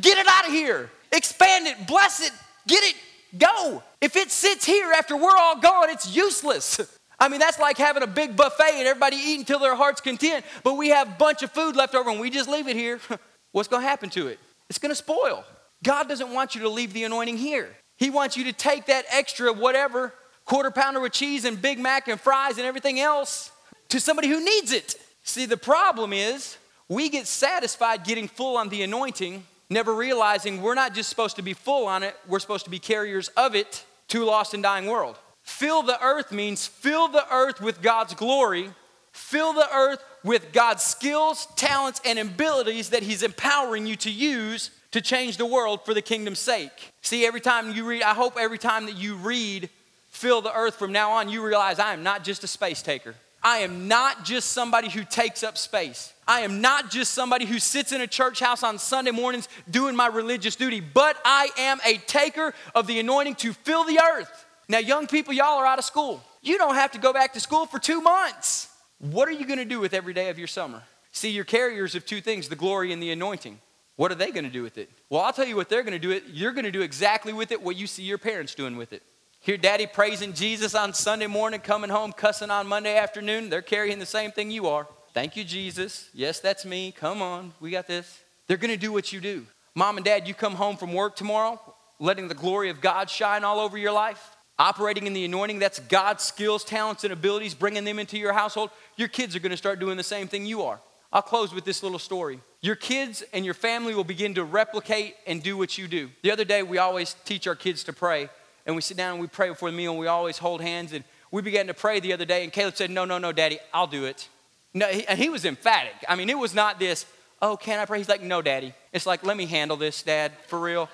Get 0.00 0.18
it 0.18 0.26
out 0.28 0.46
of 0.46 0.52
here, 0.52 0.90
expand 1.12 1.68
it, 1.68 1.86
bless 1.86 2.20
it, 2.20 2.32
get 2.66 2.82
it, 2.82 2.96
go. 3.38 3.80
If 4.00 4.16
it 4.16 4.32
sits 4.32 4.64
here 4.64 4.90
after 4.90 5.16
we're 5.16 5.36
all 5.36 5.60
gone, 5.60 5.88
it's 5.88 6.16
useless. 6.16 6.80
I 7.20 7.28
mean, 7.28 7.40
that's 7.40 7.58
like 7.58 7.78
having 7.78 8.02
a 8.02 8.06
big 8.06 8.36
buffet 8.36 8.74
and 8.74 8.86
everybody 8.86 9.16
eating 9.16 9.44
till 9.44 9.58
their 9.58 9.74
heart's 9.74 10.00
content, 10.00 10.44
but 10.62 10.74
we 10.74 10.90
have 10.90 11.08
a 11.08 11.16
bunch 11.18 11.42
of 11.42 11.50
food 11.50 11.74
left 11.74 11.94
over 11.94 12.10
and 12.10 12.20
we 12.20 12.30
just 12.30 12.48
leave 12.48 12.68
it 12.68 12.76
here. 12.76 13.00
What's 13.52 13.68
going 13.68 13.82
to 13.82 13.88
happen 13.88 14.10
to 14.10 14.28
it? 14.28 14.38
It's 14.68 14.78
going 14.78 14.90
to 14.90 14.96
spoil. 14.96 15.44
God 15.82 16.08
doesn't 16.08 16.32
want 16.32 16.54
you 16.54 16.60
to 16.62 16.68
leave 16.68 16.92
the 16.92 17.04
anointing 17.04 17.38
here. 17.38 17.70
He 17.96 18.10
wants 18.10 18.36
you 18.36 18.44
to 18.44 18.52
take 18.52 18.86
that 18.86 19.04
extra 19.10 19.52
whatever, 19.52 20.12
quarter 20.44 20.70
pounder 20.70 21.00
with 21.00 21.12
cheese 21.12 21.44
and 21.44 21.60
Big 21.60 21.78
Mac 21.78 22.06
and 22.06 22.20
fries 22.20 22.58
and 22.58 22.66
everything 22.66 23.00
else 23.00 23.50
to 23.88 23.98
somebody 23.98 24.28
who 24.28 24.44
needs 24.44 24.72
it. 24.72 24.96
See, 25.24 25.46
the 25.46 25.56
problem 25.56 26.12
is 26.12 26.56
we 26.88 27.08
get 27.08 27.26
satisfied 27.26 28.04
getting 28.04 28.28
full 28.28 28.56
on 28.56 28.68
the 28.68 28.82
anointing, 28.82 29.44
never 29.68 29.92
realizing 29.94 30.62
we're 30.62 30.74
not 30.74 30.94
just 30.94 31.08
supposed 31.10 31.36
to 31.36 31.42
be 31.42 31.54
full 31.54 31.86
on 31.86 32.02
it, 32.02 32.14
we're 32.28 32.38
supposed 32.38 32.64
to 32.64 32.70
be 32.70 32.78
carriers 32.78 33.28
of 33.28 33.54
it 33.54 33.84
to 34.08 34.22
a 34.22 34.26
lost 34.26 34.54
and 34.54 34.62
dying 34.62 34.86
world. 34.86 35.16
Fill 35.48 35.82
the 35.82 36.00
earth 36.04 36.30
means 36.30 36.66
fill 36.66 37.08
the 37.08 37.24
earth 37.32 37.58
with 37.58 37.80
God's 37.80 38.12
glory, 38.12 38.70
fill 39.12 39.54
the 39.54 39.66
earth 39.74 40.04
with 40.22 40.52
God's 40.52 40.84
skills, 40.84 41.48
talents, 41.56 42.02
and 42.04 42.18
abilities 42.18 42.90
that 42.90 43.02
He's 43.02 43.22
empowering 43.22 43.86
you 43.86 43.96
to 43.96 44.10
use 44.10 44.70
to 44.90 45.00
change 45.00 45.38
the 45.38 45.46
world 45.46 45.86
for 45.86 45.94
the 45.94 46.02
kingdom's 46.02 46.38
sake. 46.38 46.92
See, 47.00 47.26
every 47.26 47.40
time 47.40 47.72
you 47.72 47.86
read, 47.86 48.02
I 48.02 48.12
hope 48.12 48.36
every 48.38 48.58
time 48.58 48.84
that 48.86 48.96
you 48.98 49.16
read 49.16 49.70
Fill 50.10 50.42
the 50.42 50.54
Earth 50.54 50.76
from 50.76 50.92
now 50.92 51.12
on, 51.12 51.30
you 51.30 51.42
realize 51.42 51.78
I 51.78 51.94
am 51.94 52.02
not 52.02 52.24
just 52.24 52.44
a 52.44 52.46
space 52.46 52.82
taker. 52.82 53.14
I 53.42 53.58
am 53.58 53.88
not 53.88 54.26
just 54.26 54.52
somebody 54.52 54.90
who 54.90 55.02
takes 55.02 55.42
up 55.42 55.56
space. 55.56 56.12
I 56.28 56.40
am 56.40 56.60
not 56.60 56.90
just 56.90 57.12
somebody 57.12 57.46
who 57.46 57.58
sits 57.58 57.90
in 57.92 58.02
a 58.02 58.06
church 58.06 58.38
house 58.38 58.62
on 58.62 58.78
Sunday 58.78 59.12
mornings 59.12 59.48
doing 59.70 59.96
my 59.96 60.08
religious 60.08 60.56
duty, 60.56 60.80
but 60.80 61.16
I 61.24 61.48
am 61.56 61.78
a 61.86 61.96
taker 61.96 62.52
of 62.74 62.86
the 62.86 63.00
anointing 63.00 63.36
to 63.36 63.54
fill 63.54 63.84
the 63.84 63.98
earth. 63.98 64.44
Now, 64.68 64.78
young 64.78 65.06
people, 65.06 65.32
y'all 65.32 65.58
are 65.58 65.66
out 65.66 65.78
of 65.78 65.84
school. 65.84 66.22
You 66.42 66.58
don't 66.58 66.74
have 66.74 66.92
to 66.92 66.98
go 66.98 67.12
back 67.12 67.32
to 67.32 67.40
school 67.40 67.66
for 67.66 67.78
two 67.78 68.00
months. 68.00 68.68
What 68.98 69.28
are 69.28 69.32
you 69.32 69.46
going 69.46 69.58
to 69.58 69.64
do 69.64 69.80
with 69.80 69.94
every 69.94 70.12
day 70.12 70.28
of 70.28 70.38
your 70.38 70.46
summer? 70.46 70.82
See, 71.12 71.30
you're 71.30 71.44
carriers 71.44 71.94
of 71.94 72.04
two 72.04 72.20
things 72.20 72.48
the 72.48 72.56
glory 72.56 72.92
and 72.92 73.02
the 73.02 73.10
anointing. 73.10 73.58
What 73.96 74.12
are 74.12 74.16
they 74.16 74.30
going 74.30 74.44
to 74.44 74.50
do 74.50 74.62
with 74.62 74.78
it? 74.78 74.90
Well, 75.08 75.22
I'll 75.22 75.32
tell 75.32 75.46
you 75.46 75.56
what 75.56 75.68
they're 75.68 75.82
going 75.82 75.92
to 75.92 75.98
do 75.98 76.10
it. 76.10 76.24
You're 76.28 76.52
going 76.52 76.66
to 76.66 76.70
do 76.70 76.82
exactly 76.82 77.32
with 77.32 77.50
it 77.50 77.62
what 77.62 77.76
you 77.76 77.86
see 77.86 78.02
your 78.02 78.18
parents 78.18 78.54
doing 78.54 78.76
with 78.76 78.92
it. 78.92 79.02
Hear 79.40 79.56
daddy 79.56 79.86
praising 79.86 80.34
Jesus 80.34 80.74
on 80.74 80.92
Sunday 80.92 81.26
morning, 81.26 81.60
coming 81.60 81.90
home 81.90 82.12
cussing 82.12 82.50
on 82.50 82.66
Monday 82.66 82.96
afternoon. 82.96 83.48
They're 83.48 83.62
carrying 83.62 83.98
the 83.98 84.06
same 84.06 84.30
thing 84.30 84.50
you 84.50 84.66
are. 84.68 84.86
Thank 85.14 85.36
you, 85.36 85.44
Jesus. 85.44 86.10
Yes, 86.12 86.40
that's 86.40 86.64
me. 86.64 86.92
Come 86.92 87.22
on, 87.22 87.52
we 87.60 87.70
got 87.70 87.86
this. 87.86 88.20
They're 88.46 88.56
going 88.56 88.70
to 88.70 88.76
do 88.76 88.92
what 88.92 89.12
you 89.12 89.20
do. 89.20 89.46
Mom 89.74 89.96
and 89.96 90.04
dad, 90.04 90.28
you 90.28 90.34
come 90.34 90.54
home 90.54 90.76
from 90.76 90.92
work 90.92 91.16
tomorrow, 91.16 91.60
letting 91.98 92.28
the 92.28 92.34
glory 92.34 92.68
of 92.70 92.80
God 92.80 93.08
shine 93.08 93.44
all 93.44 93.58
over 93.60 93.78
your 93.78 93.92
life 93.92 94.36
operating 94.58 95.06
in 95.06 95.12
the 95.12 95.24
anointing, 95.24 95.58
that's 95.58 95.78
God's 95.78 96.24
skills, 96.24 96.64
talents, 96.64 97.04
and 97.04 97.12
abilities, 97.12 97.54
bringing 97.54 97.84
them 97.84 97.98
into 97.98 98.18
your 98.18 98.32
household, 98.32 98.70
your 98.96 99.08
kids 99.08 99.36
are 99.36 99.40
going 99.40 99.50
to 99.50 99.56
start 99.56 99.78
doing 99.78 99.96
the 99.96 100.02
same 100.02 100.28
thing 100.28 100.46
you 100.46 100.62
are. 100.62 100.80
I'll 101.12 101.22
close 101.22 101.54
with 101.54 101.64
this 101.64 101.82
little 101.82 101.98
story. 101.98 102.40
Your 102.60 102.74
kids 102.74 103.22
and 103.32 103.44
your 103.44 103.54
family 103.54 103.94
will 103.94 104.04
begin 104.04 104.34
to 104.34 104.44
replicate 104.44 105.14
and 105.26 105.42
do 105.42 105.56
what 105.56 105.78
you 105.78 105.88
do. 105.88 106.10
The 106.22 106.30
other 106.30 106.44
day, 106.44 106.62
we 106.62 106.78
always 106.78 107.14
teach 107.24 107.46
our 107.46 107.54
kids 107.54 107.84
to 107.84 107.92
pray, 107.92 108.28
and 108.66 108.74
we 108.74 108.82
sit 108.82 108.96
down 108.96 109.12
and 109.12 109.20
we 109.20 109.26
pray 109.26 109.48
before 109.48 109.70
the 109.70 109.76
meal, 109.76 109.92
and 109.92 110.00
we 110.00 110.06
always 110.06 110.38
hold 110.38 110.60
hands. 110.60 110.92
And 110.92 111.04
we 111.30 111.40
began 111.40 111.68
to 111.68 111.74
pray 111.74 112.00
the 112.00 112.12
other 112.12 112.24
day, 112.24 112.42
and 112.42 112.52
Caleb 112.52 112.76
said, 112.76 112.90
No, 112.90 113.04
no, 113.04 113.16
no, 113.18 113.32
Daddy, 113.32 113.58
I'll 113.72 113.86
do 113.86 114.04
it. 114.04 114.28
No, 114.74 114.86
he, 114.88 115.06
and 115.06 115.18
he 115.18 115.28
was 115.30 115.44
emphatic. 115.44 115.94
I 116.08 116.16
mean, 116.16 116.28
it 116.28 116.38
was 116.38 116.54
not 116.54 116.78
this, 116.78 117.06
Oh, 117.40 117.56
can 117.56 117.78
I 117.78 117.84
pray? 117.84 117.98
He's 117.98 118.08
like, 118.08 118.22
No, 118.22 118.42
Daddy. 118.42 118.74
It's 118.92 119.06
like, 119.06 119.24
Let 119.24 119.36
me 119.36 119.46
handle 119.46 119.76
this, 119.76 120.02
Dad, 120.02 120.32
for 120.48 120.58
real. 120.58 120.88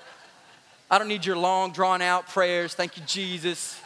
I 0.89 0.99
don't 0.99 1.07
need 1.07 1.25
your 1.25 1.37
long, 1.37 1.71
drawn 1.71 2.01
out 2.01 2.27
prayers. 2.27 2.73
Thank 2.73 2.97
you, 2.97 3.03
Jesus. 3.05 3.79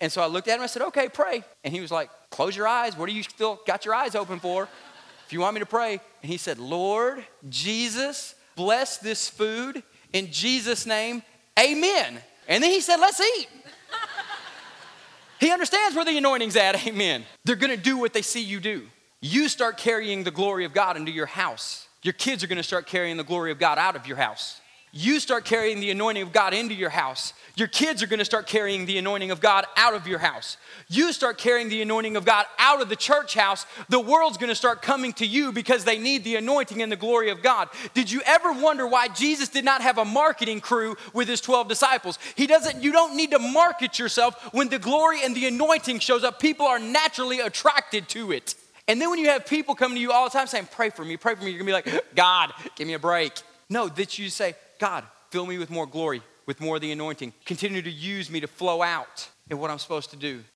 And 0.00 0.10
so 0.10 0.20
I 0.20 0.26
looked 0.26 0.48
at 0.48 0.56
him, 0.56 0.62
I 0.62 0.66
said, 0.66 0.82
okay, 0.82 1.08
pray. 1.08 1.44
And 1.62 1.72
he 1.72 1.80
was 1.80 1.90
like, 1.90 2.10
close 2.30 2.56
your 2.56 2.66
eyes. 2.66 2.96
What 2.96 3.08
are 3.08 3.12
you 3.12 3.22
still 3.22 3.60
got 3.66 3.84
your 3.84 3.94
eyes 3.94 4.14
open 4.14 4.40
for? 4.40 4.68
If 5.24 5.32
you 5.32 5.40
want 5.40 5.54
me 5.54 5.60
to 5.60 5.66
pray. 5.66 6.00
And 6.22 6.30
he 6.30 6.36
said, 6.36 6.58
Lord 6.58 7.24
Jesus, 7.48 8.34
bless 8.56 8.98
this 8.98 9.28
food 9.28 9.82
in 10.12 10.30
Jesus' 10.30 10.84
name, 10.84 11.22
amen. 11.58 12.18
And 12.48 12.62
then 12.62 12.70
he 12.70 12.80
said, 12.80 12.96
let's 12.96 13.20
eat. 13.20 13.48
he 15.40 15.50
understands 15.50 15.96
where 15.96 16.04
the 16.04 16.16
anointing's 16.16 16.56
at, 16.56 16.86
amen. 16.86 17.24
They're 17.44 17.56
gonna 17.56 17.76
do 17.76 17.98
what 17.98 18.12
they 18.12 18.22
see 18.22 18.42
you 18.42 18.60
do. 18.60 18.86
You 19.20 19.48
start 19.48 19.76
carrying 19.76 20.22
the 20.24 20.30
glory 20.30 20.64
of 20.64 20.74
God 20.74 20.96
into 20.96 21.10
your 21.12 21.26
house. 21.26 21.88
Your 22.02 22.12
kids 22.12 22.44
are 22.44 22.46
gonna 22.46 22.62
start 22.62 22.86
carrying 22.86 23.16
the 23.16 23.24
glory 23.24 23.50
of 23.50 23.58
God 23.58 23.78
out 23.78 23.96
of 23.96 24.06
your 24.06 24.18
house 24.18 24.60
you 24.96 25.18
start 25.18 25.44
carrying 25.44 25.80
the 25.80 25.90
anointing 25.90 26.22
of 26.22 26.32
God 26.32 26.54
into 26.54 26.72
your 26.72 26.88
house. 26.88 27.32
Your 27.56 27.66
kids 27.66 28.00
are 28.00 28.06
gonna 28.06 28.24
start 28.24 28.46
carrying 28.46 28.86
the 28.86 28.96
anointing 28.96 29.32
of 29.32 29.40
God 29.40 29.66
out 29.76 29.94
of 29.94 30.06
your 30.06 30.20
house. 30.20 30.56
You 30.88 31.12
start 31.12 31.36
carrying 31.36 31.68
the 31.68 31.82
anointing 31.82 32.16
of 32.16 32.24
God 32.24 32.46
out 32.60 32.80
of 32.80 32.88
the 32.88 32.94
church 32.94 33.34
house, 33.34 33.66
the 33.88 33.98
world's 33.98 34.38
gonna 34.38 34.54
start 34.54 34.82
coming 34.82 35.12
to 35.14 35.26
you 35.26 35.50
because 35.50 35.84
they 35.84 35.98
need 35.98 36.22
the 36.22 36.36
anointing 36.36 36.80
and 36.80 36.92
the 36.92 36.96
glory 36.96 37.30
of 37.30 37.42
God. 37.42 37.70
Did 37.92 38.08
you 38.08 38.22
ever 38.24 38.52
wonder 38.52 38.86
why 38.86 39.08
Jesus 39.08 39.48
did 39.48 39.64
not 39.64 39.82
have 39.82 39.98
a 39.98 40.04
marketing 40.04 40.60
crew 40.60 40.96
with 41.12 41.26
his 41.26 41.40
12 41.40 41.66
disciples? 41.66 42.20
He 42.36 42.46
doesn't, 42.46 42.80
you 42.80 42.92
don't 42.92 43.16
need 43.16 43.32
to 43.32 43.40
market 43.40 43.98
yourself 43.98 44.54
when 44.54 44.68
the 44.68 44.78
glory 44.78 45.24
and 45.24 45.34
the 45.34 45.46
anointing 45.46 45.98
shows 45.98 46.22
up. 46.22 46.38
People 46.38 46.66
are 46.66 46.78
naturally 46.78 47.40
attracted 47.40 48.08
to 48.10 48.30
it. 48.30 48.54
And 48.86 49.00
then 49.00 49.10
when 49.10 49.18
you 49.18 49.30
have 49.30 49.44
people 49.44 49.74
coming 49.74 49.96
to 49.96 50.00
you 50.00 50.12
all 50.12 50.24
the 50.24 50.30
time 50.30 50.46
saying, 50.46 50.68
Pray 50.70 50.90
for 50.90 51.04
me, 51.04 51.16
pray 51.16 51.34
for 51.34 51.42
me, 51.42 51.50
you're 51.50 51.58
gonna 51.58 51.82
be 51.82 51.90
like, 51.90 52.14
God, 52.14 52.52
give 52.76 52.86
me 52.86 52.94
a 52.94 52.98
break. 53.00 53.32
No, 53.68 53.88
that 53.88 54.18
you 54.18 54.28
say, 54.28 54.54
God, 54.84 55.04
fill 55.30 55.46
me 55.46 55.56
with 55.56 55.70
more 55.70 55.86
glory, 55.86 56.20
with 56.44 56.60
more 56.60 56.76
of 56.76 56.82
the 56.82 56.92
anointing. 56.92 57.32
Continue 57.46 57.80
to 57.80 57.90
use 57.90 58.28
me 58.28 58.38
to 58.40 58.46
flow 58.46 58.82
out 58.82 59.30
in 59.48 59.58
what 59.58 59.70
I'm 59.70 59.78
supposed 59.78 60.10
to 60.10 60.16
do. 60.16 60.44